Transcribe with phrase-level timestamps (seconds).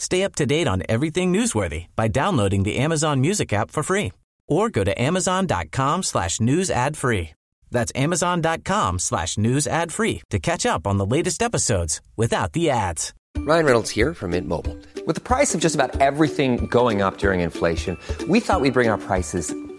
[0.00, 4.12] Stay up to date on everything newsworthy by downloading the Amazon Music app for free
[4.48, 7.30] or go to amazon.com slash news ad free.
[7.70, 12.70] That's amazon.com slash news ad free to catch up on the latest episodes without the
[12.70, 13.12] ads.
[13.40, 14.76] Ryan Reynolds here from Mint Mobile.
[15.06, 18.88] With the price of just about everything going up during inflation, we thought we'd bring
[18.88, 19.54] our prices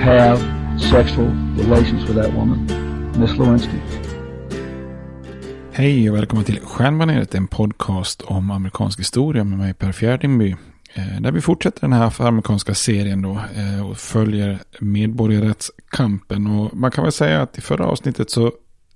[0.00, 0.38] have
[0.80, 2.66] sexual relations with that woman,
[3.20, 3.78] Miss Lewinsky.
[5.72, 10.56] Hej och välkommen till Stjärnbaneret, en podcast om amerikansk historia med mig Per Fjärdingby.
[10.94, 16.46] Eh, där vi fortsätter den här amerikanska serien då eh, och följer medborgarrättskampen.
[16.46, 18.52] Och man kan väl säga att i förra avsnittet så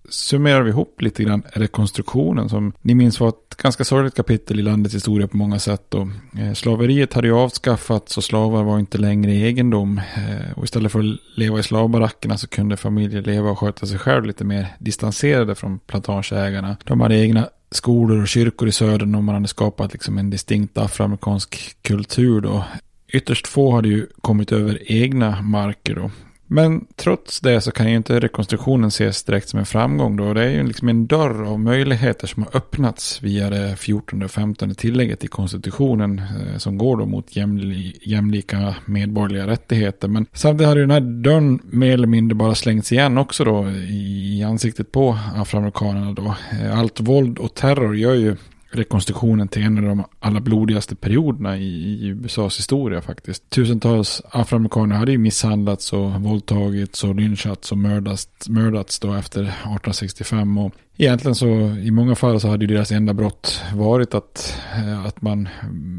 [0.09, 4.63] summerar vi ihop lite grann rekonstruktionen som ni minns var ett ganska sorgligt kapitel i
[4.63, 5.95] landets historia på många sätt.
[5.95, 6.07] Och,
[6.39, 9.99] eh, slaveriet hade ju avskaffats och slavar var inte längre egendom.
[9.99, 13.99] Eh, och istället för att leva i slavbarackerna så kunde familjer leva och sköta sig
[13.99, 16.77] själv lite mer distanserade från plantageägarna.
[16.85, 20.79] De hade egna skolor och kyrkor i södern och man hade skapat liksom en distinkt
[20.79, 22.65] afroamerikansk kultur då.
[23.13, 26.11] Ytterst få hade ju kommit över egna marker då.
[26.53, 30.35] Men trots det så kan ju inte rekonstruktionen ses direkt som en framgång då.
[30.35, 34.31] Det är ju liksom en dörr av möjligheter som har öppnats via det 14 och
[34.31, 40.09] 15 tillägget i konstitutionen eh, som går då mot jämli jämlika medborgerliga rättigheter.
[40.09, 43.71] Men samtidigt hade ju den här dörren mer eller mindre bara slängts igen också då
[43.89, 46.35] i ansiktet på afroamerikanerna då.
[46.53, 48.37] Eh, allt våld och terror gör ju
[48.71, 53.51] rekonstruktionen till en av de allra blodigaste perioderna i, i USAs historia faktiskt.
[53.51, 60.59] Tusentals afroamerikaner hade ju misshandlats och våldtagits och lynchats och mördats, mördats då efter 1865.
[60.59, 65.05] Och egentligen så i många fall så hade ju deras enda brott varit att, eh,
[65.07, 65.49] att man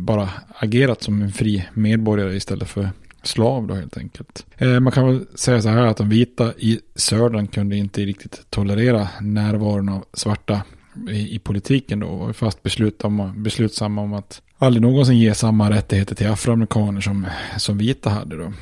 [0.06, 2.90] bara agerat som en fri medborgare istället för
[3.24, 4.46] slav då helt enkelt.
[4.58, 8.46] Eh, man kan väl säga så här att de vita i södern kunde inte riktigt
[8.50, 10.62] tolerera närvaron av svarta
[11.10, 15.70] i, i politiken då var fast beslut om, beslutsamma om att aldrig någonsin ge samma
[15.70, 17.28] rättigheter till afroamerikaner som,
[17.58, 18.54] som vita hade då.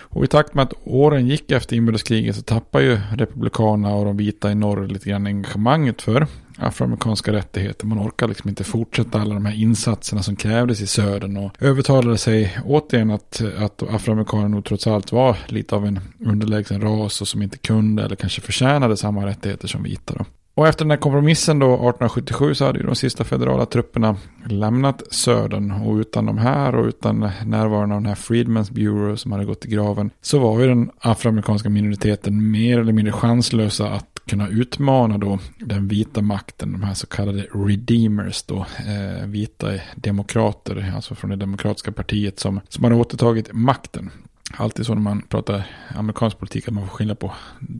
[0.00, 4.16] Och i takt med att åren gick efter inbördeskriget så tappade ju republikanerna och de
[4.16, 6.26] vita i norr lite grann engagemanget för
[6.58, 7.86] afroamerikanska rättigheter.
[7.86, 12.18] Man orkar liksom inte fortsätta alla de här insatserna som krävdes i södern och övertalade
[12.18, 17.28] sig återigen att, att afroamerikaner nog trots allt var lite av en underlägsen ras och
[17.28, 20.24] som inte kunde eller kanske förtjänade samma rättigheter som vita då.
[20.54, 24.16] Och efter den här kompromissen då 1877 så hade ju de sista federala trupperna
[24.46, 25.70] lämnat södern.
[25.70, 29.64] Och utan de här och utan närvaron av den här Freedmen's Bureau som hade gått
[29.64, 35.18] i graven så var ju den afroamerikanska minoriteten mer eller mindre chanslösa att kunna utmana
[35.18, 41.30] då den vita makten, de här så kallade redeemers då, eh, vita demokrater, alltså från
[41.30, 44.10] det demokratiska partiet som, som hade återtagit makten.
[44.56, 47.32] Alltid så när man pratar amerikansk politik att man får skilja på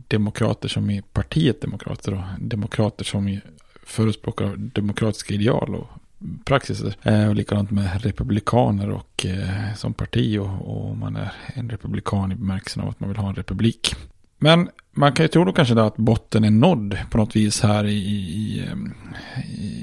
[0.09, 3.41] demokrater som i partiet demokrater och demokrater som i
[3.83, 5.87] förespråkar demokratiska ideal och
[6.45, 6.97] praxiser.
[7.03, 12.33] Eh, och likadant med republikaner och eh, som parti och, och man är en republikan
[12.33, 13.95] i bemärkelsen av att man vill ha en republik.
[14.45, 17.85] Men man kan ju tro då kanske att botten är nådd på något vis här
[17.85, 18.65] i, i,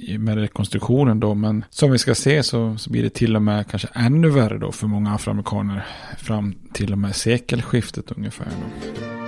[0.08, 1.36] i, med rekonstruktionen då.
[1.36, 4.58] Men som vi ska se så, så blir det till och med kanske ännu värre
[4.58, 5.86] då för många afroamerikaner
[6.18, 8.46] fram till och med sekelskiftet ungefär.
[8.46, 9.21] Då.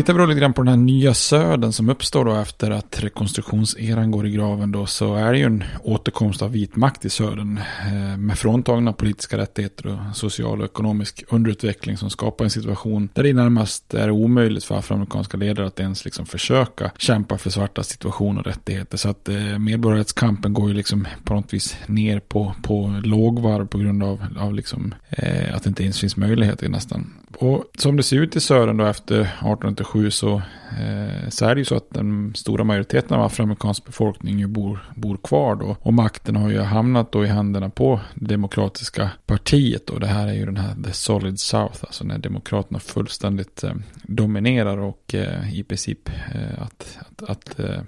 [0.00, 3.02] Tittar vi då lite grann på den här nya södern som uppstår då efter att
[3.02, 7.10] rekonstruktionseran går i graven då så är det ju en återkomst av vit makt i
[7.10, 13.08] södern eh, med fråntagna politiska rättigheter och social och ekonomisk underutveckling som skapar en situation
[13.14, 17.82] där det närmast är omöjligt för afroamerikanska ledare att ens liksom försöka kämpa för svarta
[17.82, 22.54] situation och rättigheter så att eh, medborgarrättskampen går ju liksom på något vis ner på,
[22.62, 27.12] på lågvarv på grund av, av liksom, eh, att det inte ens finns möjligheter nästan.
[27.38, 30.42] Och som det ser ut i södern då efter 1897 så,
[30.80, 34.92] eh, så är det ju så att den stora majoriteten av afroamerikansk befolkning ju bor,
[34.94, 35.76] bor kvar då.
[35.80, 39.90] Och makten har ju hamnat då i händerna på det demokratiska partiet.
[39.90, 43.74] Och det här är ju den här The Solid South, alltså när demokraterna fullständigt eh,
[44.02, 47.80] dominerar och eh, i princip eh, att, att, att eh,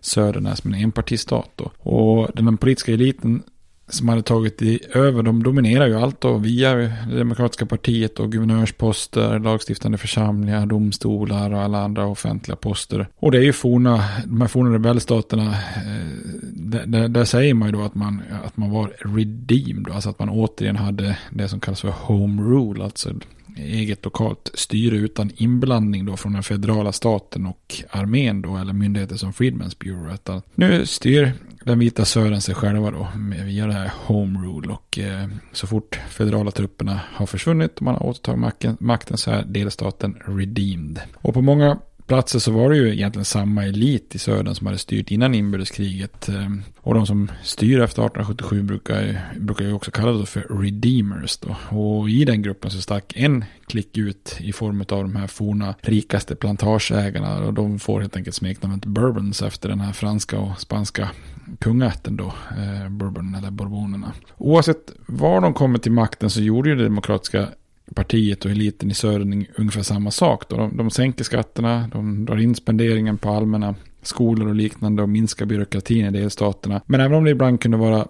[0.00, 1.70] södern är som en enpartistat då.
[1.78, 3.42] Och den politiska eliten
[3.90, 8.32] som hade tagit i, över, de dominerar ju allt då via det demokratiska partiet och
[8.32, 13.08] guvernörsposter, lagstiftande församlingar, domstolar och alla andra offentliga poster.
[13.16, 16.06] Och det är ju forna, de här forna rebellstaterna, eh,
[16.42, 20.18] där, där, där, säger man ju då att man, att man var redeemed, alltså att
[20.18, 23.10] man återigen hade det som kallas för home rule, alltså
[23.56, 29.16] eget lokalt styre utan inblandning då från den federala staten och armén då, eller myndigheter
[29.16, 30.42] som Freedmen's Bureau.
[30.54, 31.32] Nu styr
[31.64, 33.08] den vita södern sig själva då
[33.44, 37.94] via det här home rule och eh, så fort federala trupperna har försvunnit och man
[37.94, 41.00] har återtagit makten, makten så är delstaten redeemed.
[41.14, 41.78] Och på många
[42.10, 46.28] platser så var det ju egentligen samma elit i södern som hade styrt innan inbördeskriget.
[46.28, 46.48] Eh,
[46.80, 51.38] och de som styr efter 1877 brukar, brukar ju också kallas för redeemers.
[51.38, 51.76] Då.
[51.76, 55.74] Och i den gruppen så stack en klick ut i form av de här forna
[55.80, 57.46] rikaste plantageägarna.
[57.46, 61.10] Och de får helt enkelt smeknamnet bourbons efter den här franska och spanska
[61.58, 64.12] kungaätten då, eh, bourbon eller bourbonerna.
[64.36, 67.48] Oavsett var de kommer till makten så gjorde ju det demokratiska
[67.94, 70.48] partiet och eliten i södern ungefär samma sak.
[70.48, 70.56] Då.
[70.56, 75.46] De, de sänker skatterna, de drar in spenderingen på allmänna skolor och liknande och minskar
[75.46, 76.80] byråkratin i delstaterna.
[76.86, 78.08] Men även om det ibland kunde vara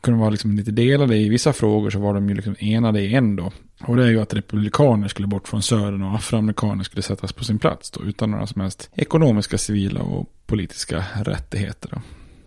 [0.00, 3.14] kunde vara liksom lite delade i vissa frågor så var de ju liksom enade i
[3.14, 3.52] en då.
[3.80, 7.44] Och det är ju att republikaner skulle bort från södern och afroamerikaner skulle sättas på
[7.44, 11.88] sin plats då utan några som helst ekonomiska, civila och politiska rättigheter.
[11.92, 12.00] Då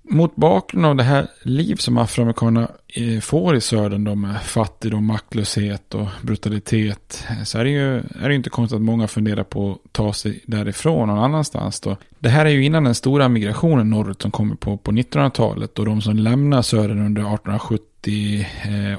[0.10, 5.06] mot bakgrund av det här liv som afroamerikanerna eh, får i södern då med fattigdom,
[5.06, 9.72] maktlöshet och brutalitet så är det ju är det inte konstigt att många funderar på
[9.72, 11.98] att ta sig därifrån någon annanstans då.
[12.19, 15.86] Det här är ju innan den stora migrationen norrut som kommer på, på 1900-talet och
[15.86, 18.48] de som lämnar södern under 1870 80,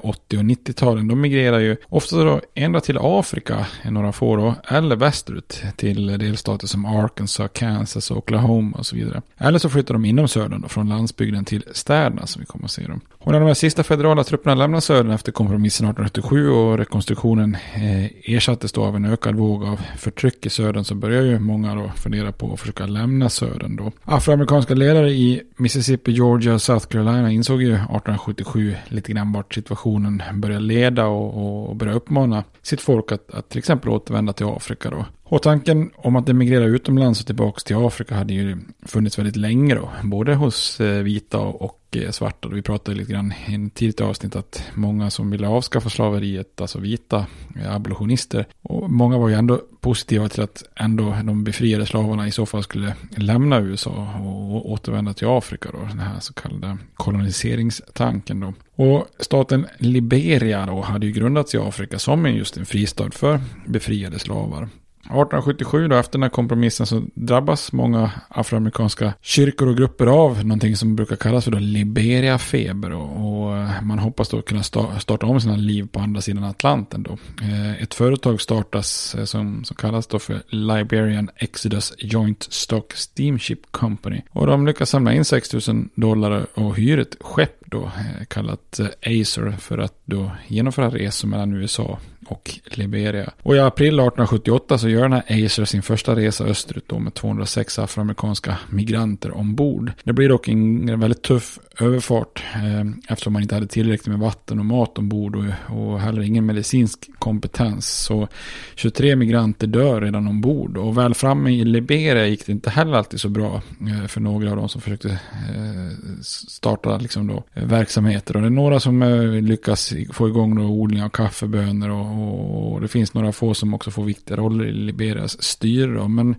[0.03, 4.55] 80 eh, och 90-talen, de migrerar ju ofta då ända till Afrika, några få då,
[4.69, 9.23] eller västerut till delstater som Arkansas, Kansas, Oklahoma och så vidare.
[9.39, 12.71] Eller så flyttar de inom södern då, från landsbygden till städerna som vi kommer att
[12.71, 13.01] se dem.
[13.19, 18.35] Och när de här sista federala trupperna lämnar södern efter kompromissen 1877 och rekonstruktionen eh,
[18.35, 21.93] ersattes då av en ökad våg av förtryck i södern så börjar ju många då
[21.97, 23.93] fundera på att försöka lämna södern då.
[24.05, 30.23] Afroamerikanska ledare i Mississippi, Georgia och South Carolina insåg ju 1877 lite grann vart situationen
[30.35, 34.91] börjar leda och, och börja uppmana sitt folk att, att till exempel återvända till Afrika
[34.91, 35.07] då.
[35.25, 39.75] Och tanken om att emigrera utomlands och tillbaka till Afrika hade ju funnits väldigt länge
[39.75, 39.91] då.
[40.03, 42.49] Både hos eh, vita och svarta.
[42.49, 46.79] Vi pratade lite grann i en tidigt avsnitt att många som ville avskaffa slaveriet, alltså
[46.79, 47.27] vita
[47.69, 48.47] abolitionister.
[48.63, 52.63] Och många var ju ändå positiva till att ändå de befriade slavarna i så fall
[52.63, 55.79] skulle lämna USA och återvända till Afrika då.
[55.79, 58.55] Den här så kallade koloniseringstanken då.
[58.77, 64.19] Och staten Liberia då hade ju grundats i Afrika som just en fristad för befriade
[64.19, 64.69] slavar.
[65.07, 70.77] 1877 då, efter den här kompromissen så drabbas många afroamerikanska kyrkor och grupper av någonting
[70.77, 72.93] som brukar kallas för då Liberia-feber.
[72.93, 77.03] Och, och, eh, man hoppas då kunna starta om sina liv på andra sidan Atlanten
[77.03, 77.19] då.
[77.43, 83.61] Eh, ett företag startas eh, som, som kallas då för Liberian Exodus Joint Stock Steamship
[83.71, 84.23] Company.
[84.31, 87.91] Och de lyckas samla in 6 000 dollar och hyr ett skepp då
[88.29, 93.33] kallat Acer för att då genomföra resor mellan USA och Liberia.
[93.43, 97.15] Och i april 1878 så gör den här Acer sin första resa österut då med
[97.15, 99.93] 206 afroamerikanska migranter ombord.
[100.05, 104.59] Det blir dock en väldigt tuff överfart eh, eftersom man inte hade tillräckligt med vatten
[104.59, 105.45] och mat ombord och,
[105.77, 107.87] och heller ingen medicinsk kompetens.
[107.87, 108.29] Så
[108.75, 113.21] 23 migranter dör redan ombord och väl framme i Liberia gick det inte heller alltid
[113.21, 118.37] så bra eh, för några av dem som försökte eh, starta liksom då, eh, verksamheter.
[118.37, 122.81] Och det är några som eh, lyckas få igång då odling av kaffebönor och, och,
[122.81, 126.09] det finns några få som också får viktiga roller i Liberias styre.
[126.09, 126.35] Men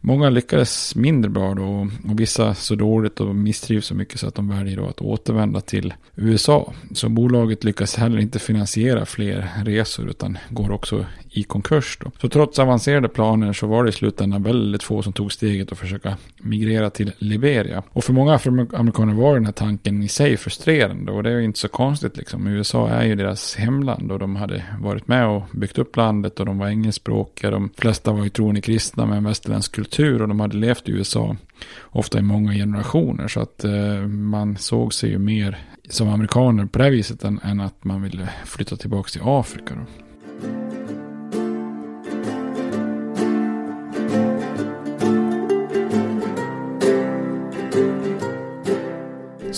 [0.00, 4.34] många lyckades mindre bra då och vissa så dåligt och misstrivs så mycket så att
[4.34, 6.72] de väljer då att återvända till USA.
[6.94, 11.98] Så bolaget lyckas heller inte finansiera fler resor utan går också i konkurs.
[12.00, 12.10] Då.
[12.20, 15.78] Så trots avancerade planer så var det i slutändan väldigt få som tog steget att
[15.78, 17.82] försöka migrera till Liberia.
[17.88, 21.44] Och för många afroamerikaner var den här tanken i sig frustrerande och det är ju
[21.44, 22.46] inte så konstigt liksom.
[22.46, 26.46] USA är ju deras hemland och de hade varit med och byggt upp landet och
[26.46, 27.50] de var engelskspråkiga.
[27.50, 30.92] De flesta var ju troende kristna med en västerländsk kultur och de hade levt i
[30.92, 31.36] USA
[31.82, 33.28] ofta i många generationer.
[33.28, 35.58] Så att eh, man såg sig ju mer
[35.88, 39.74] som amerikaner på det viset än, än att man ville flytta tillbaka till Afrika.
[39.74, 40.02] Då.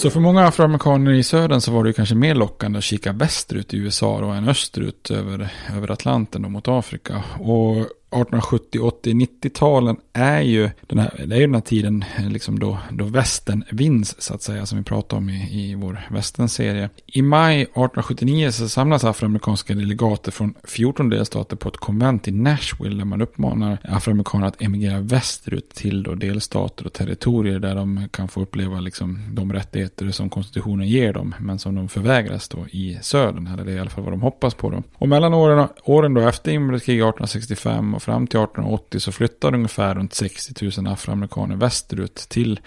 [0.04, 3.74] Så för många afroamerikaner i södern så var det kanske mer lockande att kika västerut
[3.74, 7.22] i USA då än österut över, över Atlanten då mot Afrika.
[7.40, 7.76] Och
[8.14, 12.58] 1870, 80, 90-talen är ju den här, det är ju den här tiden eh, liksom
[12.58, 16.90] då, då västern vinns så att säga som vi pratade om i, i vår västernserie.
[17.06, 22.96] I maj 1879 så samlas afroamerikanska delegater från 14 delstater på ett konvent i Nashville
[22.96, 28.28] där man uppmanar afroamerikaner att emigrera västerut till då delstater och territorier där de kan
[28.28, 32.98] få uppleva liksom de rättigheter som konstitutionen ger dem men som de förvägras då i
[33.02, 34.82] södern, eller det är i alla fall vad de hoppas på då.
[34.94, 39.94] Och mellan åren, åren då efter inbördeskriget 1865 och fram till 1880 så flyttade ungefär
[39.94, 42.60] runt 60 000 afroamerikaner västerut till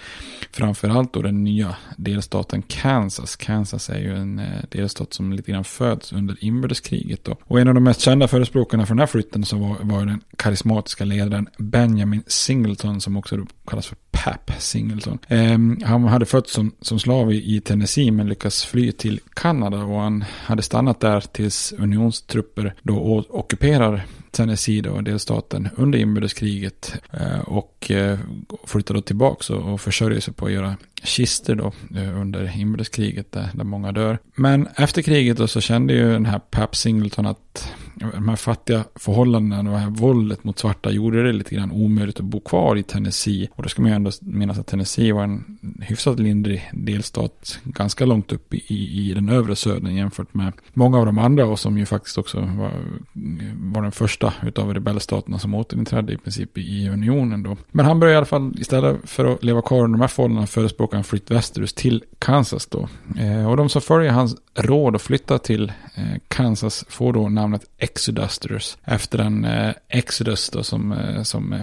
[0.51, 3.36] framförallt då den nya delstaten Kansas.
[3.36, 7.38] Kansas är ju en eh, delstat som lite grann föds under inbördeskriget då.
[7.44, 10.22] Och en av de mest kända förespråkarna för den här flytten så var, var den
[10.38, 15.20] karismatiska ledaren Benjamin Singleton som också kallas för Pap Singleton.
[15.27, 20.00] Eh, han hade fötts som, som slav i Tennessee men lyckats fly till Kanada och
[20.00, 24.06] han hade stannat där tills unionstrupper då ockuperar
[24.38, 28.20] Tennessee då, delstaten under inbördeskriget eh, och eh,
[28.65, 33.50] flyttade då tillbaka och försörjer sig på att göra kister då eh, under inbördeskriget där,
[33.54, 34.20] där många dör.
[34.36, 38.36] Men efter kriget då så kände ju den här Pap Singleton att eh, de här
[38.36, 42.39] fattiga förhållandena och det här våldet mot svarta gjorde det lite grann omöjligt att bo
[42.39, 43.48] kvar i Tennessee.
[43.56, 48.06] Och då ska man ju ändå minnas att Tennessee var en hyfsat lindrig delstat ganska
[48.06, 51.77] långt upp i, i den övre södern jämfört med många av de andra och som
[51.77, 52.74] ju faktiskt också var, eh,
[53.56, 57.58] var den första utav rebellstaterna som återinträdde i princip i unionen då.
[57.72, 60.48] Men han började i alla fall istället för att leva kvar under de här förhållandena
[60.48, 62.89] förespråka en flytt västerut till Kansas då.
[63.20, 67.65] Eh, och de som följer hans råd att flytta till eh, Kansas får då namnet
[67.77, 68.77] Exodusters.
[68.84, 71.62] Efter den eh, Exodus då som, eh, som eh,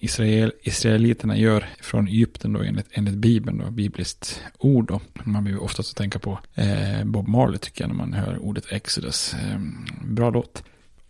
[0.00, 5.00] Israel, Israeliterna gör från Egypten då enligt, enligt Bibeln då, bibliskt ord då.
[5.24, 9.34] Man vill oftast tänka på eh, Bob Marley tycker jag när man hör ordet Exodus.
[9.34, 9.58] Eh,
[10.04, 10.62] bra låt.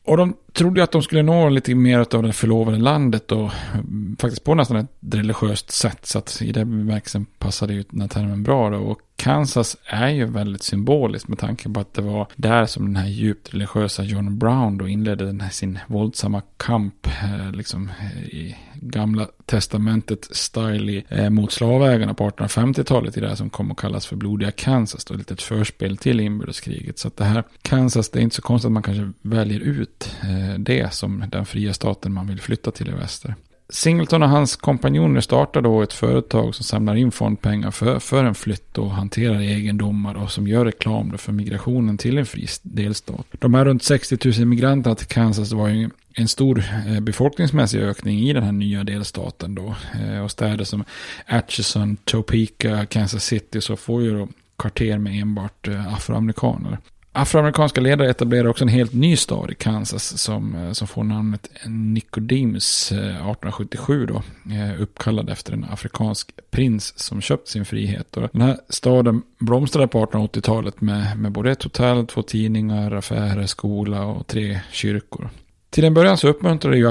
[0.05, 3.51] Och de trodde ju att de skulle nå lite mer av det förlovade landet och
[3.75, 6.07] mm, faktiskt på nästan ett religiöst sätt.
[6.07, 8.79] Så att i den bemärkelsen passade ju den här termen bra då.
[8.79, 12.97] Och Kansas är ju väldigt symboliskt med tanke på att det var där som den
[12.97, 17.91] här djupt religiösa John Brown då inledde den här sin våldsamma kamp eh, liksom
[18.25, 23.77] i gamla testamentet style eh, mot slavägarna på 1850-talet i det här som kom att
[23.77, 26.99] kallas för blodiga Kansas då, lite ett förspel till inbördeskriget.
[26.99, 30.17] Så att det här Kansas, det är inte så konstigt att man kanske väljer ut
[30.23, 33.35] eh, det som den fria staten man vill flytta till i väster.
[33.73, 38.35] Singleton och hans kompanjoner startar då ett företag som samlar in fondpengar för, för en
[38.35, 43.27] flytt och hanterar egendomar och som gör reklam för migrationen till en fri delstat.
[43.31, 48.21] De här runt 60 000 migranterna till Kansas var ju en stor eh, befolkningsmässig ökning
[48.21, 49.75] i den här nya delstaten då.
[50.05, 50.85] Eh, och städer som
[51.27, 56.79] Atchison, Topeka, Kansas City så får ju då kvarter med enbart eh, afroamerikaner.
[57.15, 61.51] Afroamerikanska ledare etablerar också en helt ny stad i Kansas som, eh, som får namnet
[61.67, 64.23] Nicodemus eh, 1877 då.
[64.55, 68.17] Eh, uppkallad efter en afrikansk prins som köpt sin frihet.
[68.17, 73.47] Och den här staden blomstrade på 1880-talet med, med både ett hotell, två tidningar, affärer,
[73.47, 75.31] skola och tre kyrkor.
[75.71, 76.91] Till en början så uppmuntrade ju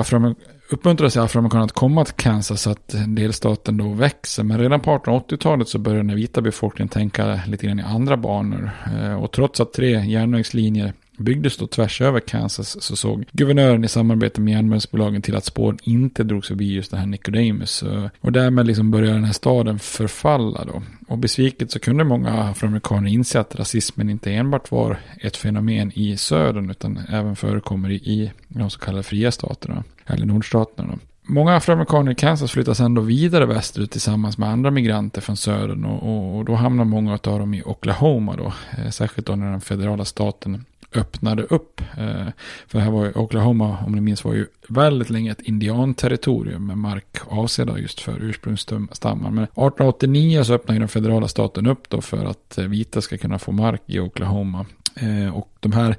[0.72, 4.44] uppmuntrades afroamerikaner att komma till Kansas så att delstaten då växer.
[4.44, 8.72] Men redan på 1880-talet så började den vita befolkningen tänka lite grann i andra banor.
[8.86, 13.88] Eh, och trots att tre järnvägslinjer byggdes då tvärs över Kansas så såg guvernören i
[13.88, 17.84] samarbete med järnvägsbolagen till att spåren inte drogs förbi just det här Nicodemus.
[17.84, 20.82] Eh, och därmed liksom började den här staden förfalla då.
[21.08, 26.18] Och besviket så kunde många afroamerikaner inse att rasismen inte enbart var ett fenomen i
[26.18, 30.88] södern utan även förekommer i de så kallade fria staterna, eller nordstaterna.
[30.92, 31.00] Då.
[31.24, 36.04] Många afroamerikaner i Kansas flyttas ändå vidare västerut tillsammans med andra migranter från södern och,
[36.04, 39.62] och, och då hamnar många av dem i Oklahoma då, eh, särskilt då när den
[39.62, 41.82] federala staten öppnade upp.
[41.82, 42.28] Eh,
[42.68, 46.68] för för här var ju Oklahoma, om ni minns, var ju väldigt länge ett indianterritorium
[46.68, 49.32] med mark avsedda just för ursprungsstammar.
[49.32, 53.40] Men 1889 så öppnade den federala staten upp då för att eh, vita ska kunna
[53.40, 54.66] få mark i Oklahoma.
[54.96, 55.96] Eh, och de här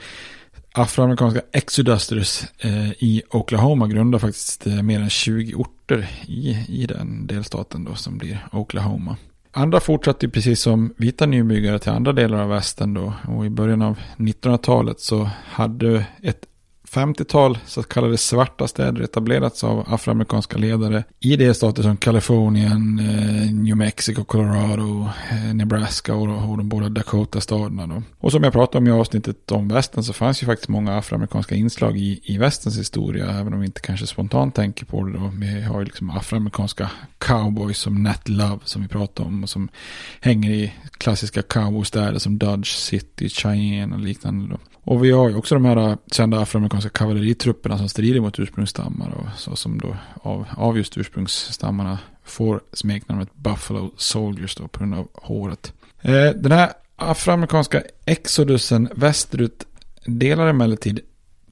[0.74, 2.44] afroamerikanska exodusters
[2.98, 8.46] i Oklahoma grundar faktiskt mer än 20 orter i, i den delstaten då som blir
[8.52, 9.16] Oklahoma.
[9.54, 13.12] Andra fortsatte precis som vita nybyggare till andra delar av västern då.
[13.28, 16.46] Och i början av 1900-talet så hade ett
[16.92, 23.76] 50-tal så kallade svarta städer etablerats av afroamerikanska ledare i delstater som Kalifornien, eh, New
[23.76, 28.02] Mexico, Colorado, eh, Nebraska och, de båda Dakota-staderna.
[28.18, 31.54] Och som jag pratade om i avsnittet om västern så fanns ju faktiskt många afroamerikanska
[31.54, 35.32] inslag i, i västerns historia, även om vi inte kanske spontant tänker på det då.
[35.34, 39.68] Vi har ju liksom afroamerikanska cowboys som Nat Love som vi pratade om och som
[40.20, 44.71] hänger i klassiska cowboystäder som Dodge City, Cheyenne och liknande då.
[44.84, 49.10] Och vi har ju också de här äh, kända afroamerikanska kavalleritrupperna som strider mot ursprungsstammar
[49.10, 54.94] och så som då av, av just ursprungsstammarna får smeknamnet Buffalo Soldiers då på grund
[54.94, 55.72] av håret.
[56.00, 59.66] Eh, den här afroamerikanska exodusen västerut
[60.06, 61.00] delar emellertid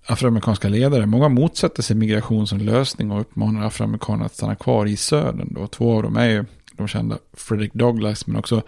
[0.07, 1.07] afroamerikanska ledare.
[1.07, 5.55] Många motsätter sig migration som lösning och uppmanar afroamerikaner att stanna kvar i södern.
[5.55, 5.67] Då.
[5.67, 8.63] Två av dem är ju de kända Frederick Douglass men också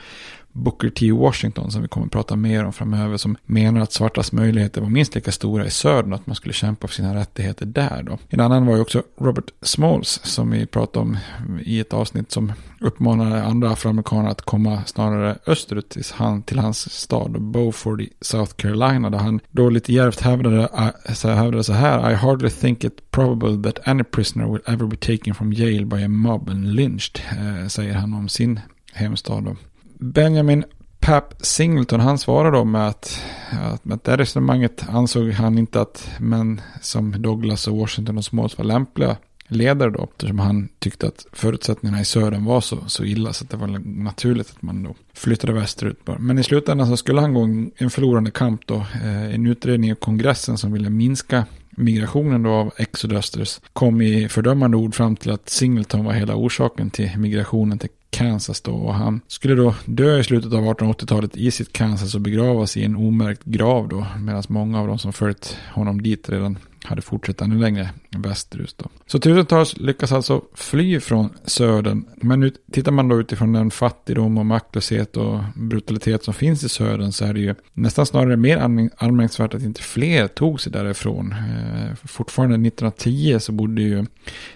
[0.53, 1.13] Booker T.
[1.13, 4.89] Washington som vi kommer att prata mer om framöver som menar att svartas möjligheter var
[4.89, 8.19] minst lika stora i södern och att man skulle kämpa för sina rättigheter där då.
[8.29, 11.19] En annan var ju också Robert Smalls som vi pratade om
[11.65, 16.93] i ett avsnitt som uppmanade andra afroamerikaner att komma snarare österut till, han, till hans
[16.93, 20.69] stad Beaufort i South Carolina där han då lite djärvt hävdade,
[21.07, 24.87] äh, så hävdade så här I hardly think it probable that any prisoner will ever
[24.87, 28.61] be taken from jail by a mob and lynched, eh, säger han om sin
[28.93, 29.57] hemstad då.
[30.03, 30.65] Benjamin
[31.01, 36.11] Pap Singleton, han svarade då med att, att med det resonemanget ansåg han inte att
[36.19, 40.09] män som Douglas och Washington och Smalls var lämpliga ledare då.
[40.12, 43.67] Eftersom han tyckte att förutsättningarna i södern var så, så illa så att det var
[43.85, 45.99] naturligt att man då flyttade västerut.
[46.19, 47.43] Men i slutändan så skulle han gå
[47.77, 48.75] en förlorande kamp då.
[48.77, 54.77] Eh, en utredning i kongressen som ville minska migrationen då av exodusters kom i fördömande
[54.77, 58.72] ord fram till att Singleton var hela orsaken till migrationen till Kansas då.
[58.72, 62.85] Och han skulle då dö i slutet av 1880-talet i sitt Kansas och begravas i
[62.85, 64.07] en omärkt grav då.
[64.18, 68.75] Medan många av de som följt honom dit redan hade fortsatt ännu längre västerut.
[68.79, 68.88] Då.
[69.07, 72.05] Så tusentals lyckas alltså fly från södern.
[72.16, 76.68] Men nu, tittar man då utifrån den fattigdom och maktlöshet och brutalitet som finns i
[76.68, 78.57] södern så är det ju nästan snarare mer
[78.97, 81.33] anmärkningsvärt att inte fler tog sig därifrån.
[81.33, 84.07] Eh, fortfarande 1910 så bodde ju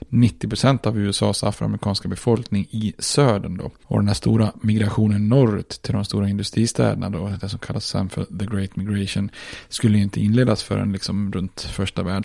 [0.09, 3.71] 90% av USAs afroamerikanska befolkning i södern då.
[3.85, 8.09] Och den här stora migrationen norrut till de stora industristäderna då, det som kallas sen
[8.09, 9.31] för the great migration,
[9.69, 12.16] skulle ju inte inledas förrän liksom runt första världskriget.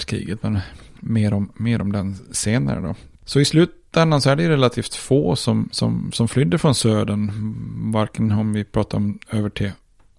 [0.42, 0.60] Men
[1.00, 2.96] mer om, mer om den senare då.
[3.26, 7.32] Så i slutändan så är det relativt få som, som, som flydde från södern.
[7.92, 9.72] Varken om vi pratar om över till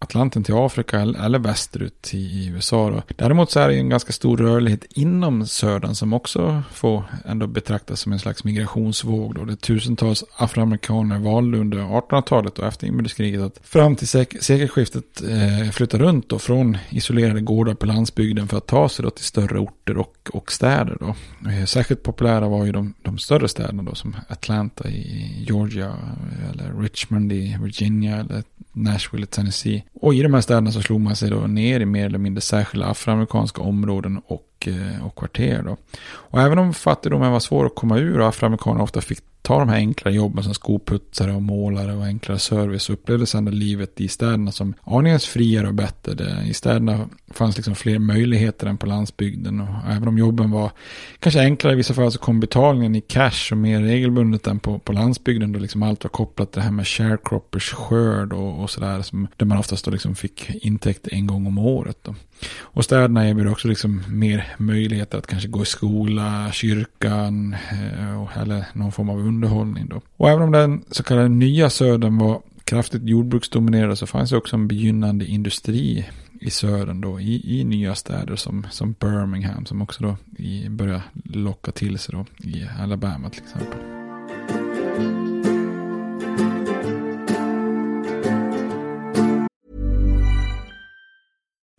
[0.03, 2.91] Atlanten till Afrika eller västerut till USA.
[2.91, 3.03] Då.
[3.17, 8.01] Däremot så är det en ganska stor rörlighet inom södern som också får ändå betraktas
[8.01, 9.35] som en slags migrationsvåg.
[9.35, 9.45] Då.
[9.45, 15.71] Det tusentals afroamerikaner valde under 1800-talet och efter inbördeskriget att fram till sek sekelskiftet eh,
[15.71, 19.59] flytta runt då, från isolerade gårdar på landsbygden för att ta sig då till större
[19.59, 20.97] orter och, och städer.
[21.01, 21.15] Då.
[21.51, 26.51] Eh, särskilt populära var ju de, de större städerna då, som Atlanta i Georgia eh,
[26.51, 29.83] eller Richmond i Virginia eller Nashville i Tennessee.
[29.94, 32.40] Och i de här städerna så slog man sig då ner i mer eller mindre
[32.40, 35.62] särskilda afroamerikanska områden och, eh, och kvarter.
[35.62, 35.76] Då.
[36.05, 39.68] Och även om fattigdomen var svår att komma ur och afroamerikaner ofta fick ta de
[39.68, 44.09] här enklare jobben som skoputsare och målare och enklare service och upplevdes ändå livet i
[44.09, 46.14] städerna som aningens friare och bättre.
[46.14, 50.70] Det, I städerna fanns liksom fler möjligheter än på landsbygden och även om jobben var
[51.18, 54.78] kanske enklare i vissa fall så kom betalningen i cash och mer regelbundet än på,
[54.78, 58.70] på landsbygden då liksom allt var kopplat till det här med sharecroppers skörd och, och
[58.70, 59.05] sådär
[59.37, 61.98] där man oftast då liksom fick intäkt en gång om året.
[62.02, 62.14] Då.
[62.61, 68.64] Och städerna erbjuder också liksom mer möjligheter att kanske gå i skola, kyrkan eh, eller
[68.72, 69.88] någon form av underhållning.
[69.88, 70.01] Då.
[70.16, 74.57] Och även om den så kallade nya södern var kraftigt jordbruksdominerad så fanns det också
[74.57, 76.09] en begynnande industri
[76.40, 81.03] i södern då, i, i nya städer som, som Birmingham, som också då i, började
[81.25, 83.79] locka till sig då i Alabama till exempel.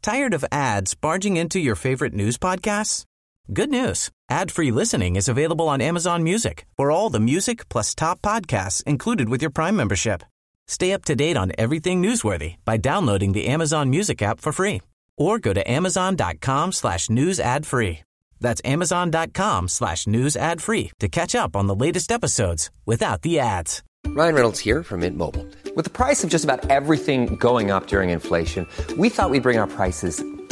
[0.02, 3.06] Tired of ads barging into your favorite news podcasts?
[3.52, 4.10] Good news.
[4.30, 9.28] Ad-free listening is available on Amazon Music for all the music plus top podcasts included
[9.28, 10.24] with your Prime membership.
[10.66, 14.82] Stay up to date on everything newsworthy by downloading the Amazon Music app for free
[15.18, 18.00] or go to amazon.com slash news ad free.
[18.40, 23.40] That's amazon.com slash news ad free to catch up on the latest episodes without the
[23.40, 23.84] ads.
[24.08, 25.46] Ryan Reynolds here from Mint Mobile.
[25.76, 29.58] With the price of just about everything going up during inflation, we thought we'd bring
[29.58, 30.24] our prices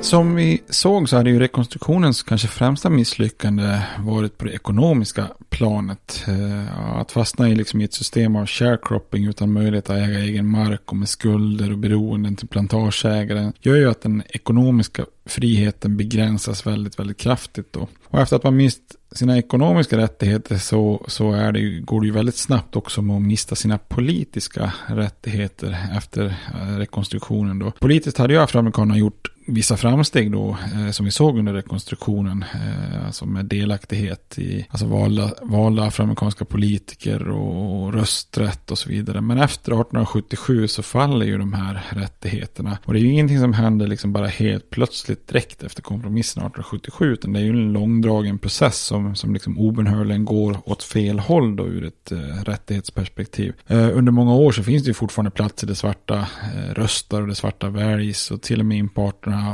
[0.00, 6.24] Som vi såg så hade ju rekonstruktionens kanske främsta misslyckande varit på det ekonomiska planet.
[6.28, 10.46] Eh, att fastna i, liksom i ett system av sharecropping utan möjlighet att äga egen
[10.46, 16.66] mark och med skulder och beroenden till plantageägaren gör ju att den ekonomiska friheten begränsas
[16.66, 17.88] väldigt, väldigt kraftigt då.
[18.08, 18.82] Och efter att man mist
[19.12, 23.16] sina ekonomiska rättigheter så, så är det ju, går det ju väldigt snabbt också med
[23.16, 27.70] att mista sina politiska rättigheter efter eh, rekonstruktionen då.
[27.70, 33.06] Politiskt hade ju afroamerikanerna gjort vissa framsteg då, eh, som vi såg under rekonstruktionen, eh,
[33.06, 39.20] alltså med delaktighet i alltså valda, valda afroamerikanska politiker och, och rösträtt och så vidare.
[39.20, 42.78] Men efter 1877 så faller ju de här rättigheterna.
[42.84, 47.12] Och det är ju ingenting som händer liksom bara helt plötsligt direkt efter kompromissen 1877,
[47.12, 51.56] utan det är ju en långdragen process som, som liksom obenhörligen går åt fel håll
[51.56, 53.54] då ur ett eh, rättighetsperspektiv.
[53.66, 56.18] Eh, under många år så finns det ju fortfarande platser där svarta
[56.54, 59.06] eh, röstar och det svarta väljs och till och med in på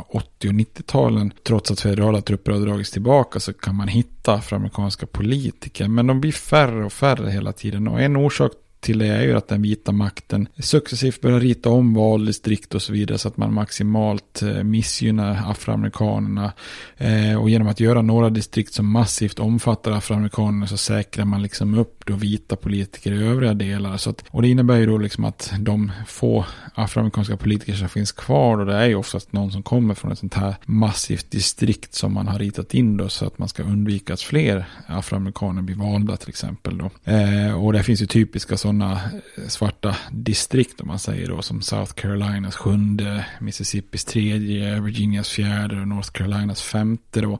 [0.08, 5.06] 80 och 90-talen, trots att federala trupper har dragits tillbaka så kan man hitta afroamerikanska
[5.06, 5.88] politiker.
[5.88, 9.36] Men de blir färre och färre hela tiden och en orsak till det är ju
[9.36, 13.54] att den vita makten successivt börjar rita om valdistrikt och så vidare så att man
[13.54, 16.52] maximalt eh, missgynnar afroamerikanerna.
[16.96, 21.78] Eh, och genom att göra några distrikt som massivt omfattar afroamerikanerna så säkrar man liksom
[21.78, 23.96] upp då vita politiker i övriga delar.
[23.96, 28.12] Så att, och det innebär ju då liksom att de få afroamerikanska politiker som finns
[28.12, 31.94] kvar, och det är ju oftast någon som kommer från ett sånt här massivt distrikt
[31.94, 35.76] som man har ritat in då så att man ska undvika att fler afroamerikaner blir
[35.76, 36.90] valda till exempel då.
[37.12, 41.62] Eh, och det finns ju typiska sådana eh, svarta distrikt om man säger då som
[41.62, 47.38] South Carolinas sjunde, Mississippis tredje, Virginias fjärde och North Carolinas femte då.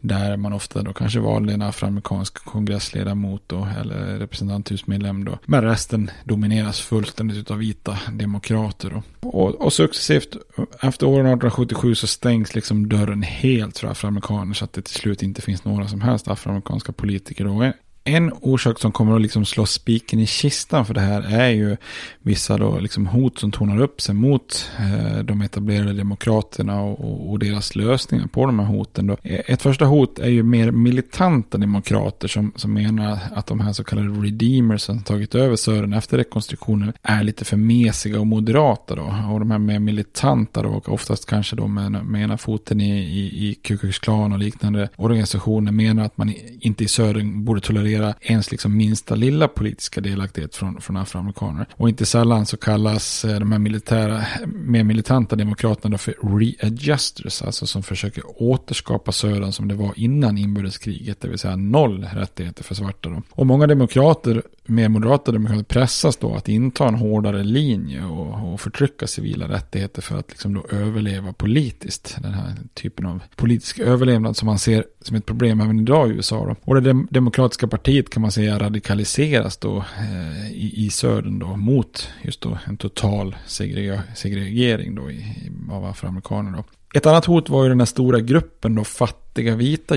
[0.00, 5.38] Där man ofta då kanske valde en afroamerikansk kongressledamot då eller representanthusmedlem då.
[5.46, 9.28] Men resten domineras fullständigt av vita demokrater då.
[9.28, 10.36] Och, och successivt
[10.80, 15.22] efter åren 1877 så stängs liksom dörren helt för afroamerikaner så att det till slut
[15.22, 17.72] inte finns några som helst afroamerikanska politiker då
[18.08, 21.76] en orsak som kommer att liksom slå spiken i kistan för det här är ju
[22.22, 27.38] vissa då liksom hot som tonar upp sig mot eh, de etablerade demokraterna och, och,
[27.38, 29.06] deras lösningar på de här hoten.
[29.06, 29.16] Då.
[29.22, 33.72] Eh, ett första hot är ju mer militanta demokrater som, som menar att de här
[33.72, 38.94] så kallade redeemers som tagit över Sören efter rekonstruktionen är lite för mesiga och moderata
[38.94, 39.14] då.
[39.32, 42.98] Och de här mer militanta då, och oftast kanske då med, med ena foten i,
[42.98, 47.60] i, i Ku Klux Klan och liknande organisationer menar att man inte i Sören borde
[47.60, 51.66] tolerera ens liksom minsta lilla politiska delaktighet från, från afroamerikaner.
[51.72, 57.66] Och inte sällan så kallas eh, de här militära, mer militanta demokraterna för readjusters, alltså
[57.66, 62.74] som försöker återskapa södern som det var innan inbördeskriget, det vill säga noll rättigheter för
[62.74, 63.08] svarta.
[63.08, 63.22] Då.
[63.30, 68.60] Och många demokrater, mer moderata demokrater, pressas då att inta en hårdare linje och, och
[68.60, 72.16] förtrycka civila rättigheter för att liksom då överleva politiskt.
[72.22, 76.12] Den här typen av politisk överlevnad som man ser som ett problem även idag i
[76.12, 76.46] USA.
[76.46, 76.56] Då.
[76.64, 82.08] Och det demokratiska partiet kan man säga radikaliseras då eh, i, i södern då mot
[82.22, 85.24] just då en total segreg segregering då i,
[85.70, 86.64] av afroamerikaner då.
[86.94, 89.96] Ett annat hot var ju den här stora gruppen då fattiga vita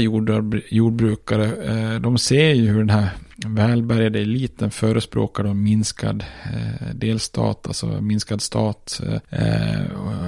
[0.70, 1.46] jordbrukare.
[1.46, 3.10] Eh, de ser ju hur den här
[3.46, 9.80] välbärgade eliten förespråkar då minskad eh, delstat, alltså minskad stat eh,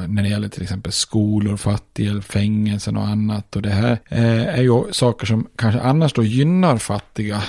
[0.08, 3.56] när det gäller till exempel skolor, fattighjälp, fängelsen och annat.
[3.56, 7.44] Och det här är ju saker som kanske annars då gynnar fattiga.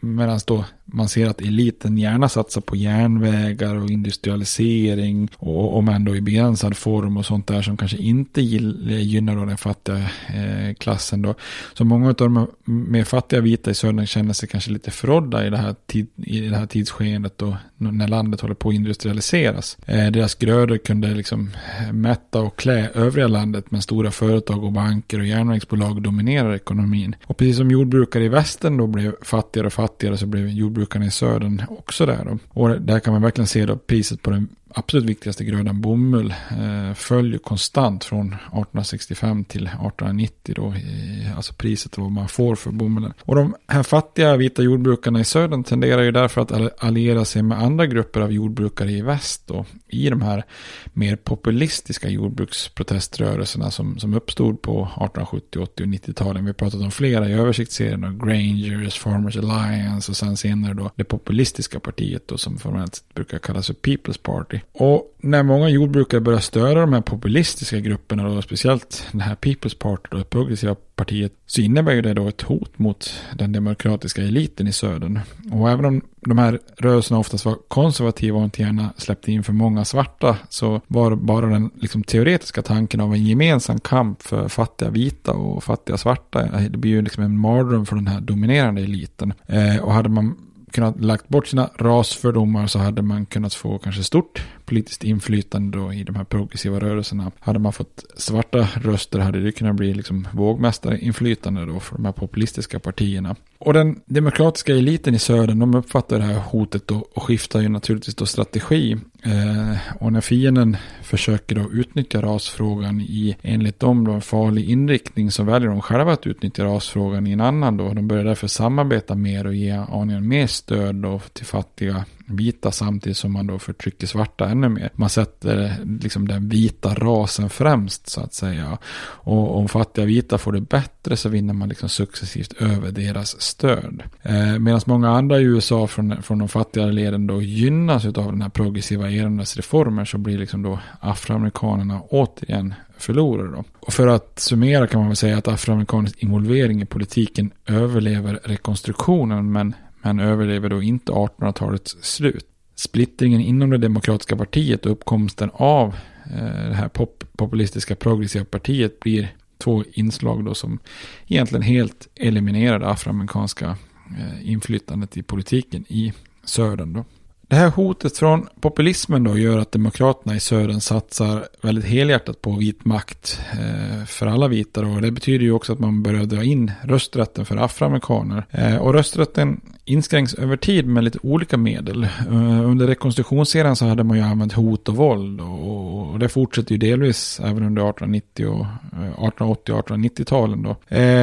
[0.00, 6.16] Medan då man ser att eliten gärna satsar på järnvägar och industrialisering och om ändå
[6.16, 11.22] i begränsad form och sånt där som kanske inte gynnar då den fattiga eh, klassen
[11.22, 11.34] då.
[11.74, 15.50] Så många av de mer fattiga vita i södern känner sig kanske lite förrådda i
[15.50, 19.76] det här, tid, i det här tidsskedet då när landet håller på att industrialiseras.
[19.86, 24.72] Eh, deras grödor kunde liksom eh, mätta och klä övriga landet men stora företag och
[24.72, 27.16] banker och järnvägsbolag dominerar ekonomin.
[27.26, 31.10] Och precis som jordbrukare i västern då blev fattigare och fattigare så blev jordbrukarna i
[31.10, 32.24] södern också där.
[32.24, 32.38] Då.
[32.48, 36.94] Och där kan man verkligen se då priset på den absolut viktigaste grödan bomull eh,
[36.94, 43.12] följer konstant från 1865 till 1890 då, i, alltså priset vad man får för bomullen.
[43.22, 47.58] Och de här fattiga vita jordbrukarna i södern tenderar ju därför att alliera sig med
[47.58, 50.44] andra grupper av jordbrukare i väst då, i de här
[50.92, 56.44] mer populistiska jordbruksproteströrelserna som, som uppstod på 1870, 80 och 90-talen.
[56.44, 60.90] Vi har pratat om flera i översiktsserien, då, Grangers, Farmers Alliance och sen senare då
[60.94, 64.60] det populistiska partiet då, som formellt brukar kallas för People's Party.
[64.72, 69.78] Och när många jordbrukare börjar störa de här populistiska grupperna, då, speciellt det här People's
[69.78, 74.66] Party, det progressiva partiet, så innebär ju det då ett hot mot den demokratiska eliten
[74.66, 75.20] i södern.
[75.52, 79.52] Och även om de här rörelserna oftast var konservativa och inte gärna släppte in för
[79.52, 84.90] många svarta, så var bara den liksom, teoretiska tanken av en gemensam kamp för fattiga
[84.90, 88.82] vita och fattiga svarta, eh, det blir ju liksom en mardröm för den här dominerande
[88.82, 89.32] eliten.
[89.46, 90.36] Eh, och hade man
[90.72, 95.92] kunnat lagt bort sina rasfördomar så hade man kunnat få kanske stort politiskt inflytande då
[95.92, 97.32] i de här progressiva rörelserna.
[97.40, 102.12] Hade man fått svarta röster hade det kunnat bli liksom vågmästarinflytande då för de här
[102.12, 103.36] populistiska partierna.
[103.58, 107.68] Och den demokratiska eliten i södern, de uppfattar det här hotet då och skiftar ju
[107.68, 108.96] naturligtvis då strategi.
[109.22, 115.30] Eh, och när fienden försöker då utnyttja rasfrågan i enligt dem då en farlig inriktning
[115.30, 117.94] så väljer de själva att utnyttja rasfrågan i en annan då.
[117.94, 123.16] De börjar därför samarbeta mer och ge aningen mer stöd då till fattiga vita samtidigt
[123.16, 124.90] som man då förtrycker svarta ännu mer.
[124.94, 128.78] Man sätter liksom den vita rasen främst så att säga.
[129.00, 134.02] Och om fattiga vita får det bättre så vinner man liksom successivt över deras stöd.
[134.22, 138.42] Eh, Medan många andra i USA från, från de fattigare leden då gynnas av den
[138.42, 143.48] här progressiva erandets reformer så blir liksom då afroamerikanerna återigen förlorare.
[143.48, 143.64] Då.
[143.80, 149.52] Och för att summera kan man väl säga att afroamerikansk involvering i politiken överlever rekonstruktionen
[149.52, 149.74] men
[150.14, 152.46] men överlever då inte 1800-talets slut.
[152.74, 159.00] Splittringen inom det demokratiska partiet och uppkomsten av eh, det här pop populistiska progressiva partiet
[159.00, 160.78] blir två inslag då som
[161.26, 163.76] egentligen helt eliminerar det afroamerikanska
[164.18, 166.12] eh, inflytandet i politiken i
[166.44, 166.92] södern.
[166.92, 167.04] Då.
[167.48, 172.52] Det här hotet från populismen då gör att demokraterna i södern satsar väldigt helhjärtat på
[172.52, 174.82] vit makt eh, för alla vita.
[174.82, 175.00] Då.
[175.00, 178.46] Det betyder ju också att man börjar dra in rösträtten för afroamerikaner.
[178.50, 182.04] Eh, och rösträtten inskränks över tid med lite olika medel.
[182.04, 185.40] Eh, under rekonstruktionsserien så hade man ju använt hot och våld.
[185.40, 190.70] Och, det fortsätter ju delvis även under 1890 och 1880 och 1890-talen då.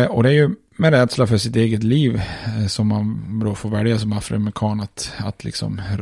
[0.09, 3.69] Och det är ju med rädsla för sitt eget liv eh, som man då får
[3.69, 5.99] välja som afroamerikan att, att liksom eh,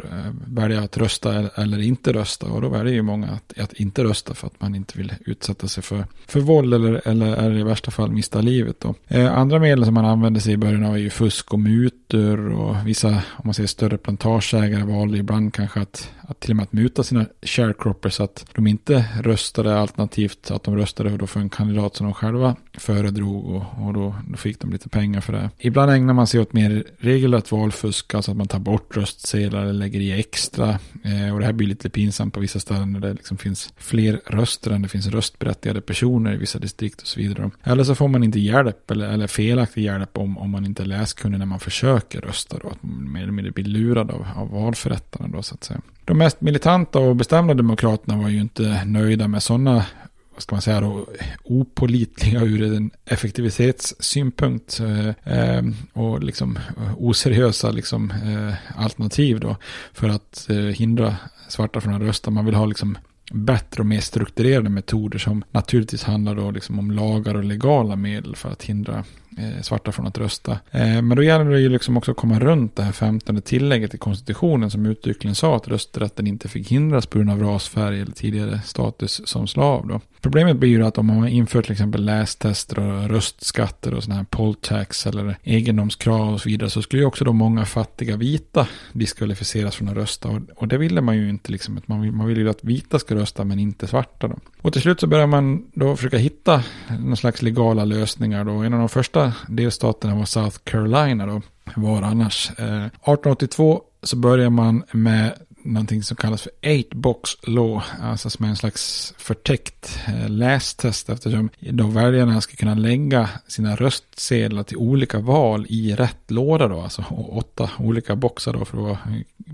[0.47, 2.45] välja att rösta eller inte rösta.
[2.45, 5.67] Och då väljer ju många att, att inte rösta för att man inte vill utsätta
[5.67, 8.75] sig för, för våld eller, eller, eller i värsta fall mista livet.
[8.79, 8.95] Då.
[9.07, 12.51] Eh, andra medel som man använde sig i början av är ju fusk och mutor
[12.51, 16.63] och vissa, om man säger större plantageägare valde ibland kanske att, att till och med
[16.63, 21.39] att muta sina sharecroppers så att de inte röstade alternativt att de röstade då för
[21.39, 25.33] en kandidat som de själva föredrog och, och då, då fick de lite pengar för
[25.33, 25.49] det.
[25.57, 29.73] Ibland ägnar man sig åt mer regelrätt valfusk, alltså att man tar bort röstsedlar eller
[29.73, 30.69] lägger i extra.
[31.03, 34.21] Eh, och det här blir lite pinsamt på vissa ställen när det liksom finns fler
[34.25, 37.51] röster än det finns röstberättigade personer i vissa distrikt och så vidare.
[37.63, 40.87] Eller så får man inte hjälp eller, eller felaktig hjälp om, om man inte är
[40.87, 42.67] läskunnig när man försöker rösta då.
[42.69, 45.81] Att man mer eller mindre blir lurad av, av valförrättarna då så att säga.
[46.05, 49.85] De mest militanta och bestämda demokraterna var ju inte nöjda med sådana
[50.33, 51.07] vad ska man säga då,
[51.43, 55.63] opolitliga ur en effektivitetssynpunkt eh, eh
[55.93, 59.55] och liksom eh, oseriösa liksom, eh, alternativ då
[59.93, 61.15] för att eh, hindra
[61.47, 62.31] svarta från att rösta.
[62.31, 62.97] Man vill ha liksom
[63.31, 68.35] bättre och mer strukturerade metoder som naturligtvis handlar då liksom om lagar och legala medel
[68.35, 69.03] för att hindra
[69.37, 70.51] Eh, svarta från att rösta.
[70.71, 73.93] Eh, men då gäller det ju liksom också att komma runt det här femtonde tillägget
[73.93, 78.11] i konstitutionen som uttryckligen sa att rösträtten inte fick hindras på grund av rasfärg eller
[78.11, 79.87] tidigare status som slav.
[79.87, 80.01] Då.
[80.21, 84.25] Problemet blir ju att om man inför till exempel lästester och röstskatter och sådana här
[84.29, 88.67] poll tax eller egendomskrav och så vidare så skulle ju också då många fattiga vita
[88.91, 91.79] diskvalificeras från att rösta och, och det ville man ju inte liksom.
[91.85, 94.37] Man vill, man vill ju att vita ska rösta men inte svarta då.
[94.61, 96.63] Och till slut så börjar man då försöka hitta
[96.99, 98.51] någon slags legala lösningar då.
[98.51, 101.41] En av de första delstaterna var South Carolina då.
[101.75, 102.51] var annars.
[102.57, 105.33] Eh, 1882 så börjar man med
[105.63, 107.83] någonting som kallas för 8 box law.
[108.01, 113.75] Alltså som är en slags förtäckt eh, lästest eftersom då väljarna ska kunna lägga sina
[113.75, 116.81] röstsedlar till olika val i rätt låda då.
[116.81, 118.97] Alltså åtta olika boxar då för att vara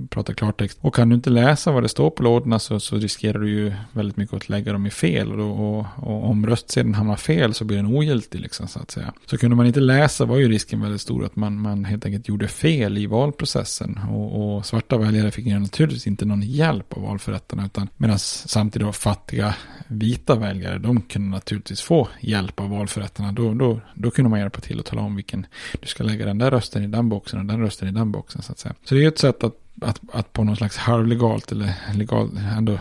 [0.10, 0.78] prata klartext.
[0.82, 3.74] Och kan du inte läsa vad det står på lådorna så, så riskerar du ju
[3.92, 5.32] väldigt mycket att lägga dem i fel.
[5.32, 8.92] Och, då, och, och om röstsedeln hamnar fel så blir den ogiltig liksom så att
[8.92, 9.14] säga.
[9.26, 12.28] Så kunde man inte läsa var ju risken väldigt stor att man, man helt enkelt
[12.28, 14.00] gjorde fel i valprocessen.
[14.10, 17.66] Och, och svarta väljare fick ju naturligtvis inte någon hjälp av valförrättarna.
[17.66, 19.56] Utan medan samtidigt då fattiga
[19.88, 23.32] vita väljare, de kunde naturligtvis få hjälp av valförrättarna.
[23.32, 25.46] Då, då, då kunde man hjälpa till att tala om vilken,
[25.80, 28.42] du ska lägga den där rösten i den boxen och den rösten i den boxen
[28.42, 28.76] så att säga.
[28.84, 32.32] Så det är ju ett sätt att att, att på någon slags halvlegalt eller legalt,
[32.58, 32.78] ändå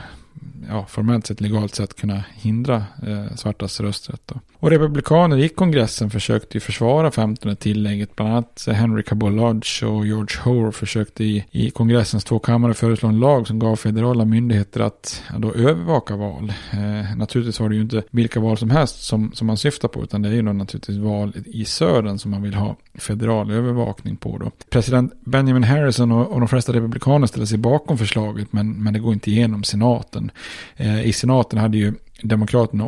[0.68, 2.76] ja, formellt sett legalt sätt kunna hindra
[3.06, 4.22] eh, svartas rösträtt.
[4.26, 4.40] Då.
[4.60, 8.16] Och republikaner i kongressen försökte ju försvara 15 tillägget.
[8.16, 13.08] Bland annat Henry Cabot Lodge och George Hoare försökte i, i kongressens två kammare föreslå
[13.08, 16.52] en lag som gav federala myndigheter att ja, då övervaka val.
[16.72, 20.02] Eh, naturligtvis var det ju inte vilka val som helst som, som man syftar på.
[20.02, 24.16] Utan det är ju då naturligtvis val i södern som man vill ha federal övervakning
[24.16, 24.38] på.
[24.38, 24.50] Då.
[24.70, 28.52] President Benjamin Harrison och, och de flesta republikaner ställer sig bakom förslaget.
[28.52, 30.30] Men, men det går inte igenom senaten.
[30.76, 32.86] Eh, I senaten hade ju Demokraterna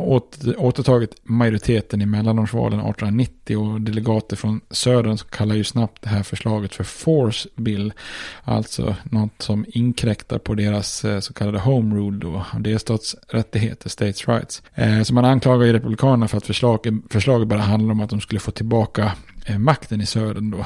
[0.57, 6.75] återtagit majoriteten i mellanårsvalen 1890 och delegater från södern kallar ju snabbt det här förslaget
[6.75, 7.93] för force bill.
[8.43, 14.63] Alltså något som inkräktar på deras eh, så kallade home rule då, delstatsrättigheter, states rights.
[14.75, 18.21] Eh, så man anklagar ju republikanerna för att förslaget, förslaget bara handlar om att de
[18.21, 19.11] skulle få tillbaka
[19.57, 20.65] makten i södern då.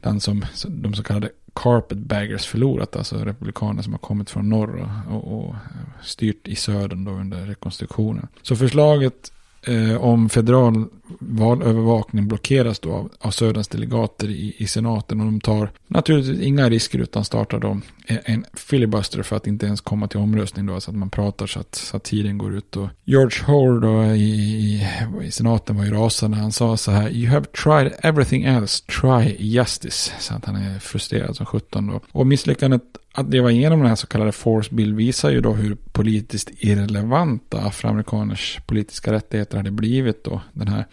[0.00, 5.16] Den som de så kallade carpetbaggers förlorat, alltså republikaner som har kommit från norr och,
[5.16, 5.54] och, och
[6.02, 8.28] styrt i södern då under rekonstruktionen.
[8.42, 9.31] Så förslaget
[9.66, 10.84] eh, om federal
[11.18, 16.70] valövervakning blockeras då av, av Söderns delegater i, i senaten och de tar naturligtvis inga
[16.70, 20.90] risker utan startar då en filibuster för att inte ens komma till omröstning då så
[20.90, 22.76] att man pratar så att, så att tiden går ut.
[22.76, 24.88] Och George Hoare då i, i,
[25.22, 26.36] i senaten var ju rasande.
[26.36, 30.12] Han sa så här You have tried everything else, try justice.
[30.18, 32.00] Så att han är frustrerad som sjutton då.
[32.12, 32.82] Och misslyckandet
[33.14, 37.58] att leva igenom den här så kallade force bill visar ju då hur politiskt irrelevanta
[37.58, 40.40] afroamerikaners politiska rättigheter hade blivit då.
[40.52, 40.86] Den här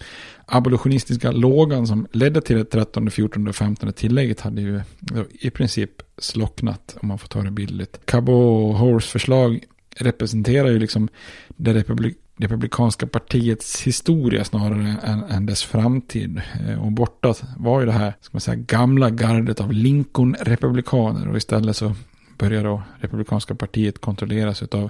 [0.45, 4.81] abolitionistiska lågan som ledde till det 13, 14 och 15 tillägget hade ju
[5.31, 7.99] i princip slocknat om man får ta det bildligt.
[8.05, 9.63] Cabo Hores förslag
[9.95, 11.09] representerar ju liksom
[11.47, 16.41] det republik republikanska partiets historia snarare än, än, dess framtid.
[16.67, 21.37] Eh, och borta var ju det här, ska man säga, gamla gardet av Lincoln-republikaner och
[21.37, 21.95] istället så
[22.39, 24.89] börjar då republikanska partiet kontrolleras av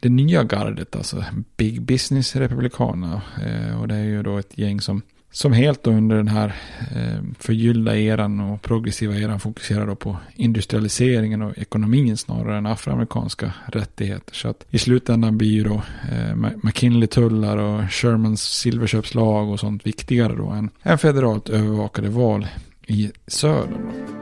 [0.00, 1.24] det nya gardet, alltså
[1.56, 3.22] Big Business-republikanerna.
[3.46, 6.54] Eh, och det är ju då ett gäng som, som helt under den här
[6.96, 13.52] eh, förgyllda eran och progressiva eran fokuserar då på industrialiseringen och ekonomin snarare än afroamerikanska
[13.66, 14.34] rättigheter.
[14.34, 20.36] Så att i slutändan blir ju då eh, McKinley-tullar och Shermans silverköpslag och sånt viktigare
[20.36, 22.46] då än, än federalt övervakade val
[22.86, 24.19] i södern.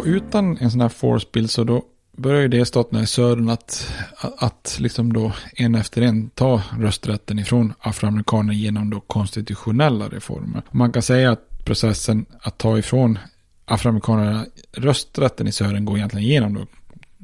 [0.00, 1.82] Och utan en sån här force-bild så då
[2.16, 3.92] börjar ju delstaterna i södern att,
[4.38, 10.62] att, liksom då en efter en ta rösträtten ifrån afroamerikaner genom då konstitutionella reformer.
[10.68, 13.18] Och man kan säga att processen att ta ifrån
[13.64, 16.66] afroamerikanerna rösträtten i södern går egentligen igenom då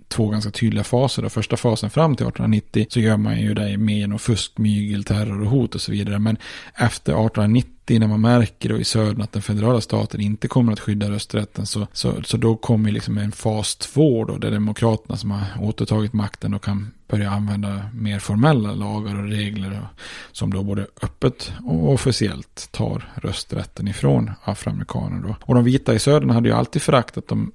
[0.09, 1.23] två ganska tydliga faser.
[1.23, 1.29] Då.
[1.29, 5.40] Första fasen fram till 1890 så gör man ju det med genom fusk, mygel, terror
[5.42, 6.19] och hot och så vidare.
[6.19, 6.37] Men
[6.75, 10.81] efter 1890 när man märker då i södern att den federala staten inte kommer att
[10.81, 15.31] skydda rösträtten så, så, så då kommer liksom en fas två då där demokraterna som
[15.31, 19.88] har återtagit makten och kan börja använda mer formella lagar och regler
[20.33, 25.37] som då både öppet och officiellt tar rösträtten ifrån afroamerikaner då.
[25.40, 27.53] Och de vita i södern hade ju alltid föraktat de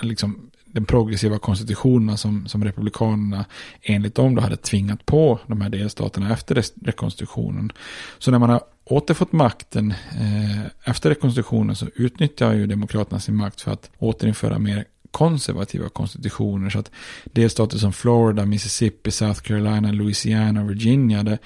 [0.00, 3.44] liksom den progressiva konstitutionen som, som republikanerna
[3.82, 7.72] enligt dem då hade tvingat på de här delstaterna efter rekonstruktionen.
[8.18, 13.60] Så när man har återfått makten eh, efter rekonstruktionen så utnyttjar ju demokraterna sin makt
[13.60, 16.70] för att återinföra mer konservativa konstitutioner.
[16.70, 16.90] Så att
[17.24, 21.38] delstater som Florida, Mississippi, South Carolina, Louisiana Virginia, det,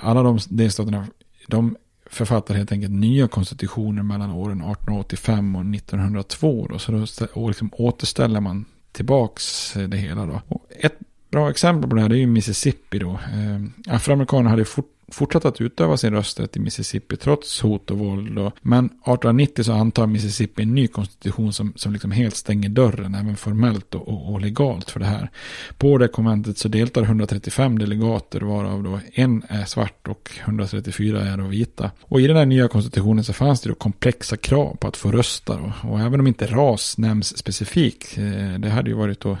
[0.00, 1.06] alla de delstaterna,
[1.46, 1.76] de
[2.10, 6.66] författar helt enkelt nya konstitutioner mellan åren 1885 och 1902.
[6.70, 10.26] Då, så då och liksom återställer man tillbaks det hela.
[10.26, 10.42] Då.
[10.48, 10.98] Och ett
[11.30, 13.10] bra exempel på det här är ju Mississippi då.
[13.10, 18.38] Eh, afroamerikaner hade fort fortsatte att utöva sin rösträtt i Mississippi trots hot och våld.
[18.38, 23.14] Och, men 1890 så antar Mississippi en ny konstitution som, som liksom helt stänger dörren,
[23.14, 25.30] även formellt och, och, och legalt för det här.
[25.78, 31.36] På det konventet så deltar 135 delegater, varav då en är svart och 134 är
[31.36, 31.90] då vita.
[32.00, 35.12] Och i den här nya konstitutionen så fanns det då komplexa krav på att få
[35.12, 35.56] rösta.
[35.56, 35.88] Då.
[35.88, 39.38] Och även om inte ras nämns specifikt, eh, det hade ju varit då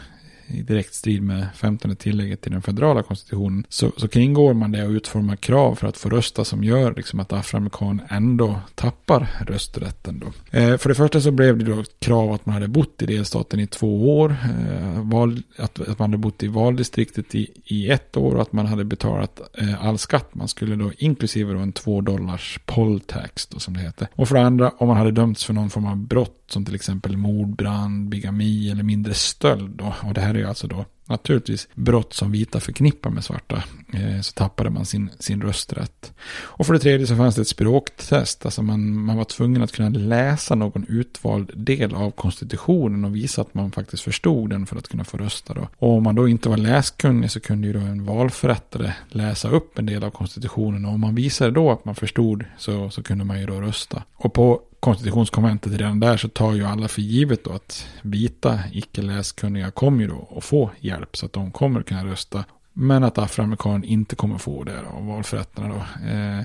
[0.48, 4.84] i direkt strid med 15 tillägget till den federala konstitutionen så, så kringgår man det
[4.84, 10.18] och utformar krav för att få rösta som gör liksom att afroamerikan ändå tappar rösträtten.
[10.18, 10.58] Då.
[10.58, 13.60] Eh, för det första så blev det då krav att man hade bott i delstaten
[13.60, 18.16] i två år, eh, val, att, att, man hade bott i valdistriktet i, i ett
[18.16, 20.34] år och att man hade betalat eh, all skatt.
[20.34, 24.08] Man skulle då inklusive då en två dollars poll tax då, som det heter.
[24.14, 26.74] Och för det andra om man hade dömts för någon form av brott som till
[26.74, 29.70] exempel mordbrand, bigami eller mindre stöld.
[29.70, 29.94] Då.
[30.02, 33.62] Och det här är alltså då naturligtvis brott som vita förknippar med svarta.
[33.92, 36.12] Eh, så tappade man sin, sin rösträtt.
[36.30, 38.44] Och för det tredje så fanns det ett språktest.
[38.44, 43.42] Alltså man, man var tvungen att kunna läsa någon utvald del av konstitutionen och visa
[43.42, 45.54] att man faktiskt förstod den för att kunna få rösta.
[45.54, 45.68] Då.
[45.78, 49.78] Och om man då inte var läskunnig så kunde ju då en valförrättare läsa upp
[49.78, 50.84] en del av konstitutionen.
[50.84, 54.02] Och om man visade då att man förstod så, så kunde man ju då rösta.
[54.14, 59.02] Och på konstitutionskonventet redan där så tar ju alla för givet då att vita icke
[59.02, 62.44] läskunniga kommer ju då att få hjälp så att de kommer kunna rösta.
[62.72, 66.08] Men att afroamerikaner inte kommer få det av valförrättarna då.
[66.08, 66.44] Eh,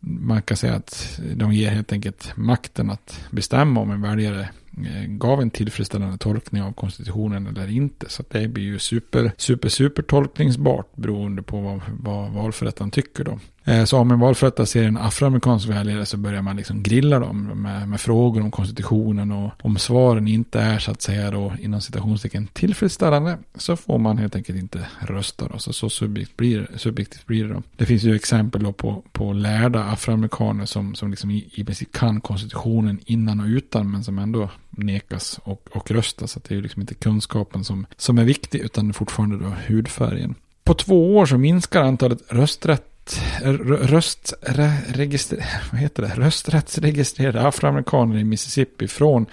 [0.00, 4.48] man kan säga att de ger helt enkelt makten att bestämma om en väljare
[4.86, 8.06] eh, gav en tillfredsställande tolkning av konstitutionen eller inte.
[8.08, 13.38] Så det blir ju super, super, super tolkningsbart beroende på vad, vad valförrättaren tycker då.
[13.64, 17.62] Eh, så om en valförrättare ser en afroamerikansk väljare så börjar man liksom grilla dem
[17.62, 21.80] med, med, frågor om konstitutionen och om svaren inte är så att säga då inom
[21.80, 25.58] citationstecken tillfredsställande så får man helt enkelt inte rösta då.
[25.58, 27.62] Så, så subjekt blir, subjektivt blir det då.
[27.76, 31.92] Det finns ju exempel då på, på lärda afroamerikaner som, som liksom i, i princip
[31.92, 36.26] kan konstitutionen innan och utan men som ändå nekas och, och rösta.
[36.26, 40.34] Så det är ju liksom inte kunskapen som, som är viktig utan fortfarande då hudfärgen.
[40.64, 42.89] På två år så minskar antalet rösträtt
[43.82, 46.08] röstregister, vad heter det?
[46.08, 49.26] rösträttsregistrerade afroamerikaner i Mississippi från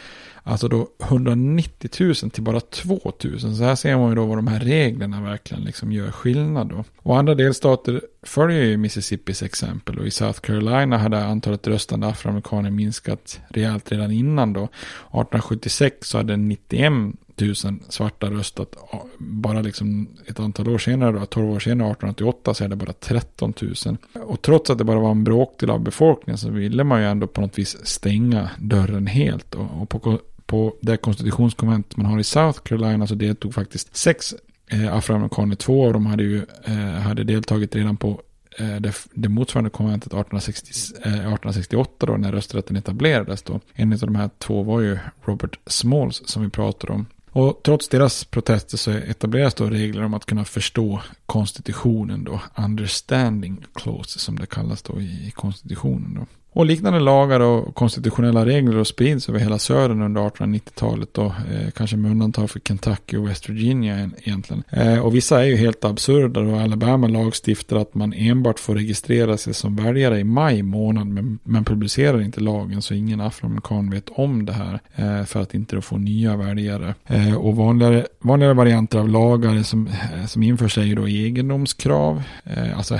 [0.47, 3.39] alltså då 190 000 till bara 2 000.
[3.39, 6.83] Så här ser man ju då vad de här reglerna verkligen liksom gör skillnad då.
[6.97, 12.69] Och andra delstater följer ju Mississippis exempel och i South Carolina hade antalet röstande afroamerikaner
[12.69, 14.63] minskat rejält redan innan då.
[14.63, 16.93] 1876 så hade 91
[17.41, 17.55] 000
[17.89, 18.75] svarta röstat
[19.17, 22.93] bara liksom ett antal år senare, då, 12 år senare, 1888, så är det bara
[22.93, 23.53] 13
[23.85, 23.97] 000.
[24.13, 27.27] Och trots att det bara var en bråkdel av befolkningen så ville man ju ändå
[27.27, 29.55] på något vis stänga dörren helt.
[29.55, 34.33] Och, och på, på det konstitutionskonvent man har i South Carolina så deltog faktiskt sex
[34.71, 38.21] eh, afroamerikaner, två av dem hade ju eh, hade deltagit redan på
[38.59, 40.71] eh, det, det motsvarande konventet 1860,
[41.03, 43.59] eh, 1868 då när rösträtten etablerades då.
[43.73, 47.05] En av de här två var ju Robert Smalls som vi pratade om.
[47.37, 52.41] Och trots deras protester så etableras då regler om att kunna förstå konstitutionen då.
[52.55, 56.25] Understanding clause som det kallas då i konstitutionen då.
[56.57, 61.17] Och liknande lagar och konstitutionella regler och sprids över hela södern under 1890-talet.
[61.17, 64.63] Och, eh, kanske med undantag för Kentucky och West Virginia egentligen.
[64.69, 66.39] Eh, och vissa är ju helt absurda.
[66.39, 71.07] Och Alabama lagstiftar att man enbart får registrera sig som väljare i maj månad.
[71.07, 74.79] Men, men publicerar inte lagen så ingen afroamerikan vet om det här.
[74.95, 76.95] Eh, för att inte då få nya väljare.
[77.07, 82.23] Eh, och vanligare, vanligare varianter av lagar som, eh, som införs är ju då egendomskrav.
[82.43, 82.99] Eh, alltså,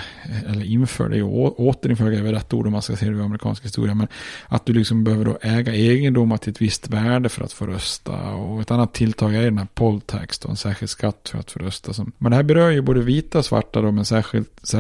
[0.50, 3.12] eller inför, det är ju återinför är väl rätt ord om man ska se det
[3.12, 3.96] ur amerikansk amerikansk historia.
[3.96, 4.08] Men
[4.48, 8.34] att du liksom behöver då äga egendomar till ett visst värde för att få rösta.
[8.34, 11.52] Och ett annat tilltag är den här poll tax, då, en särskild skatt för att
[11.52, 11.92] få rösta.
[12.18, 14.74] Men det här berör ju både vita och svarta då, men särskilt,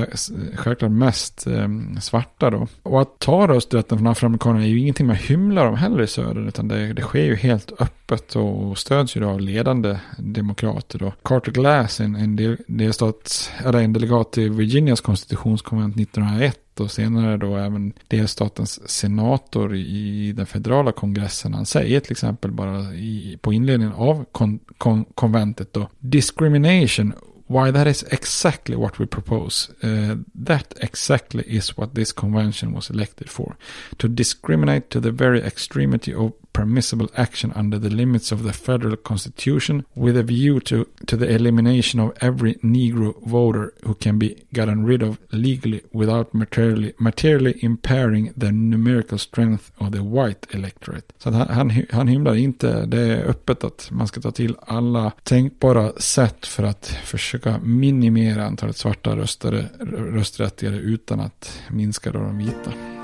[0.56, 1.68] självklart mest eh,
[2.02, 2.68] svarta då.
[2.84, 6.48] Och att ta rösträtten från afroamerikanerna är ju ingenting man hymlar om heller i södern,
[6.48, 11.14] utan det, det sker ju helt öppet och stöds ju då av ledande demokrater då.
[11.24, 17.38] Carter Glass, en, en, del, delstats, eller en delegat till Virginias konstitutionskonvent 1901, och senare
[17.38, 21.54] då även delstatens senator i den federala kongressen.
[21.54, 25.90] Han säger till exempel bara i, på inledningen av kon, kon, konventet då.
[26.00, 27.14] Discrimination
[27.50, 29.70] Why that is exactly what we propose.
[29.84, 33.56] Uh, that exactly is what this convention was elected for.
[33.98, 38.96] To discriminate to the very extremity of permissible action under the limits of the federal
[38.96, 44.36] constitution with a view to, to the elimination of every negro voter who can be
[44.52, 51.14] gotten rid of legally without materially, materially impairing the numerical strength of the white electorate.
[51.18, 55.12] Så han, han, han hymlar inte, det är öppet att man ska ta till alla
[55.24, 59.66] tänkbara sätt för att försöka minimera antalet svarta röstare,
[60.14, 62.97] rösträttigare utan att minska de vita.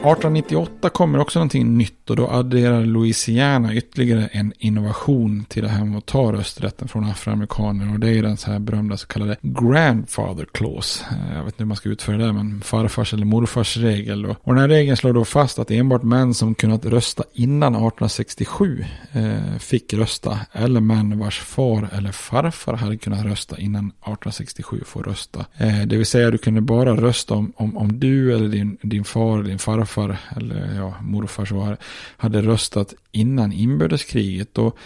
[0.00, 5.84] 1898 kommer också någonting nytt och då adderar Louisiana ytterligare en innovation till det här
[5.84, 7.92] med att ta rösträtten från afroamerikaner.
[7.92, 11.04] Och det är den så här berömda så kallade grandfather clause.
[11.10, 14.22] Eh, jag vet inte hur man ska utföra det, men farfars eller morfars regel.
[14.22, 14.30] Då.
[14.42, 18.84] Och den här regeln slår då fast att enbart män som kunnat rösta innan 1867
[19.12, 20.38] eh, fick rösta.
[20.52, 25.46] Eller män vars far eller farfar hade kunnat rösta innan 1867 får rösta.
[25.56, 29.04] Eh, det vill säga du kunde bara rösta om, om, om du eller din, din
[29.04, 31.76] far eller din farfar farfar, eller ja, morfar så,
[32.16, 34.58] hade röstat innan inbördeskriget.
[34.58, 34.78] Och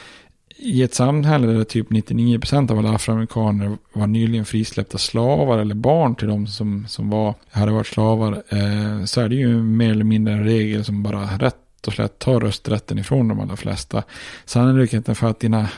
[0.56, 6.14] i ett samhälle där typ 99% av alla afroamerikaner var nyligen frisläppta slavar eller barn
[6.14, 10.04] till de som, som var, hade varit slavar, eh, så är det ju mer eller
[10.04, 14.02] mindre en regel som bara rätt och slätt tar rösträtten ifrån de allra flesta.
[14.44, 15.68] Sannolikheten för att dina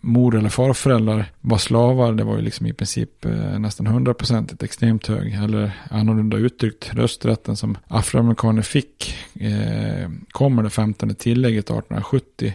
[0.00, 5.06] mor eller farföräldrar var slavar, det var ju liksom i princip eh, nästan 100% extremt
[5.06, 5.34] hög.
[5.34, 12.54] Eller annorlunda uttryckt, rösträtten som afroamerikaner fick eh, kommer det 15 tillägget 1870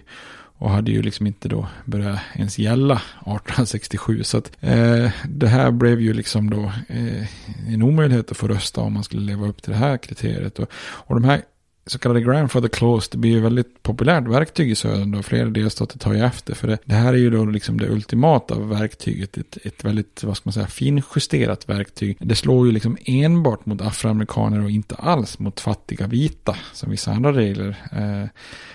[0.57, 4.23] och hade ju liksom inte då börjat ens gälla 1867.
[4.23, 7.27] Så att eh, det här blev ju liksom då eh,
[7.73, 10.59] en omöjlighet att få rösta om man skulle leva upp till det här kriteriet.
[10.59, 11.41] Och, och de här
[11.87, 15.99] så kallade grandfather clause, det blir ju väldigt populärt verktyg i södern och flera delstater
[15.99, 16.55] tar ju efter.
[16.55, 20.37] För det, det här är ju då liksom det ultimata verktyget, ett, ett väldigt, vad
[20.37, 22.17] ska man säga, finjusterat verktyg.
[22.19, 27.11] Det slår ju liksom enbart mot afroamerikaner och inte alls mot fattiga vita, som vissa
[27.11, 27.75] andra regler.
[27.91, 28.29] Eh,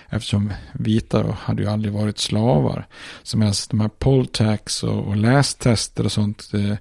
[0.09, 2.87] eftersom vita då hade ju aldrig varit slavar.
[3.23, 6.75] Så medan de här poll tax och, och lästester och sånt, eh,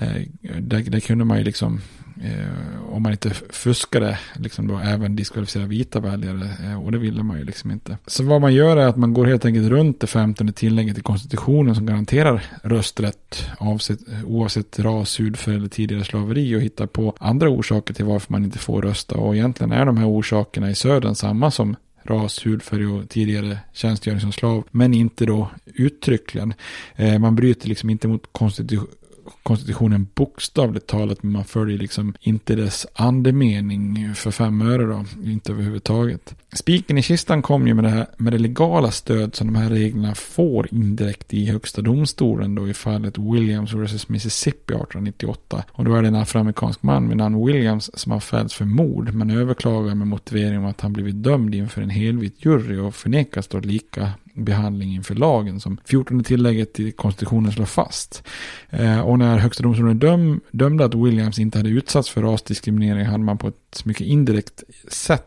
[0.00, 0.22] Eh,
[0.60, 1.80] där, där kunde man ju liksom
[2.22, 6.50] eh, om man inte fuskade, liksom då även diskvalificera vita väljare.
[6.64, 7.98] Eh, och det ville man ju liksom inte.
[8.06, 11.00] Så vad man gör är att man går helt enkelt runt det 15 tillägget i
[11.00, 17.48] konstitutionen som garanterar rösträtt avsett, oavsett ras, hudfärg eller tidigare slaveri och hittar på andra
[17.48, 19.16] orsaker till varför man inte får rösta.
[19.16, 24.20] Och egentligen är de här orsakerna i södern samma som ras, hudfärg och tidigare tjänstgöring
[24.20, 24.64] som slav.
[24.70, 26.54] Men inte då uttryckligen.
[26.96, 28.94] Eh, man bryter liksom inte mot konstitutionen
[29.42, 35.52] konstitutionen bokstavligt talat, men man följer liksom inte dess andemening för fem öre då, inte
[35.52, 36.34] överhuvudtaget.
[36.52, 39.70] Spiken i kistan kom ju med det, här, med det legala stöd som de här
[39.70, 45.64] reglerna får indirekt i högsta domstolen då i fallet Williams vs Mississippi 1898.
[45.72, 49.14] Och då är det en afroamerikansk man vid namn Williams som har fällts för mord
[49.14, 53.48] men överklagar med motivering om att han blivit dömd inför en helvit jury och förnekas
[53.48, 54.12] då lika
[54.44, 58.22] behandling inför lagen som 14 tillägget i konstitutionen slår fast.
[58.70, 63.24] Eh, och när högsta domstolen döm, dömde att Williams inte hade utsatts för rasdiskriminering hade
[63.24, 65.24] man på ett mycket indirekt sätt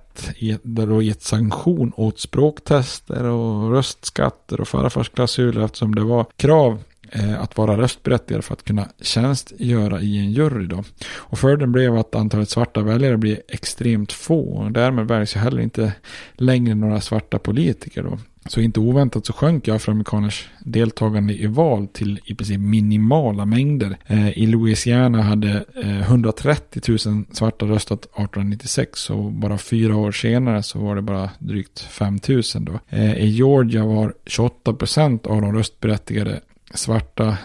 [0.64, 7.41] där då gett sanktion åt språktester och röstskatter och förarförsklausuler eftersom det var krav eh,
[7.41, 10.66] att vara röstberättigad för att kunna tjänstgöra i en jury.
[10.66, 10.84] Då.
[11.16, 14.43] Och följden blev att antalet svarta väljare blir extremt få.
[14.43, 15.93] Och därmed väljs ju heller inte
[16.34, 18.03] längre några svarta politiker.
[18.03, 18.18] Då.
[18.46, 23.98] Så inte oväntat så sjönk afroamerikaners deltagande i val till i princip minimala mängder.
[24.08, 30.64] Eh, I Louisiana hade eh, 130 000 svarta röstat 1896 och bara fyra år senare
[30.64, 32.80] så var det bara drygt 5 000 då.
[32.89, 36.42] Eh, I Georgia var 28 procent av de röstberättigade
[36.74, 37.38] svarta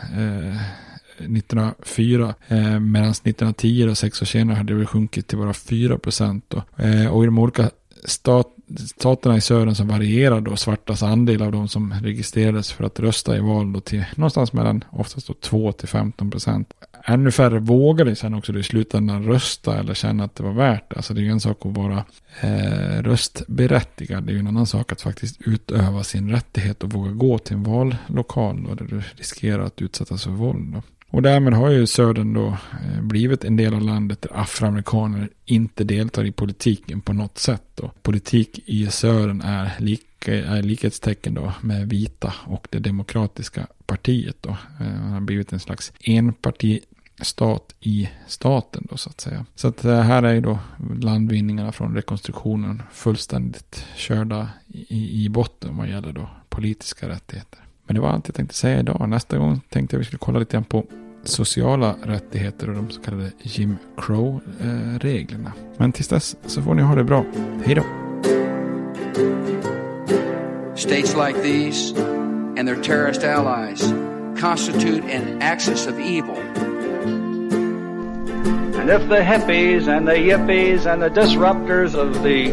[1.19, 2.35] 1904.
[2.49, 6.55] Eh, Medan 1910, och sex år senare, hade det sjunkit till bara 4 procent.
[6.77, 7.71] Eh, och i de olika
[8.05, 8.47] stat,
[8.97, 13.37] staterna i södern som varierar då svartas andel av de som registrerades för att rösta
[13.37, 16.75] i val då till någonstans mellan oftast då 2 till 15 procent.
[17.05, 20.91] Ännu färre vågade sen också då i slutändan rösta eller känna att det var värt
[20.91, 20.97] det.
[20.97, 22.05] Alltså det är ju en sak att vara
[22.41, 24.25] eh, röstberättigad.
[24.25, 27.55] Det är ju en annan sak att faktiskt utöva sin rättighet och våga gå till
[27.55, 30.73] en vallokal då, där du riskerar att utsättas för våld.
[30.73, 30.83] Då.
[31.11, 35.85] Och därmed har ju södern då eh, blivit en del av landet där afroamerikaner inte
[35.85, 37.63] deltar i politiken på något sätt.
[37.75, 37.91] Då.
[38.03, 44.37] Politik i södern är, lik, är likhetstecken då med vita och det demokratiska partiet.
[44.41, 44.51] Då.
[44.51, 49.47] Eh, det har blivit en slags enpartistat i staten då så att säga.
[49.55, 50.59] Så att eh, här är ju då
[51.01, 57.66] landvinningarna från rekonstruktionen fullständigt körda i, i botten vad gäller då politiska rättigheter.
[57.87, 59.09] Men det var allt jag tänkte säga idag.
[59.09, 60.85] Nästa gång tänkte jag vi skulle kolla lite grann på
[61.25, 65.53] sociala rättigheter och de så kallade Jim Crow-reglerna.
[65.77, 67.25] Men tills dess så får ni ha det bra.
[67.65, 67.83] Hej då!
[70.75, 71.95] States like these
[72.59, 73.95] and their terrorist allies
[74.41, 76.37] constitute an axis of evil.
[78.81, 82.53] And if the hippies and the yippies and the disruptors of the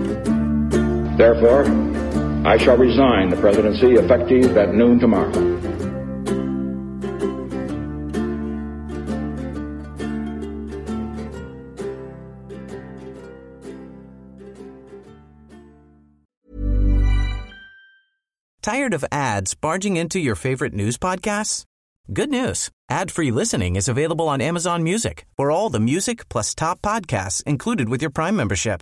[1.21, 1.65] Therefore,
[2.47, 5.31] I shall resign the presidency effective at noon tomorrow.
[18.63, 21.65] Tired of ads barging into your favorite news podcasts?
[22.11, 22.71] Good news.
[22.89, 27.89] Ad-free listening is available on Amazon Music for all the music plus top podcasts included
[27.89, 28.81] with your Prime membership.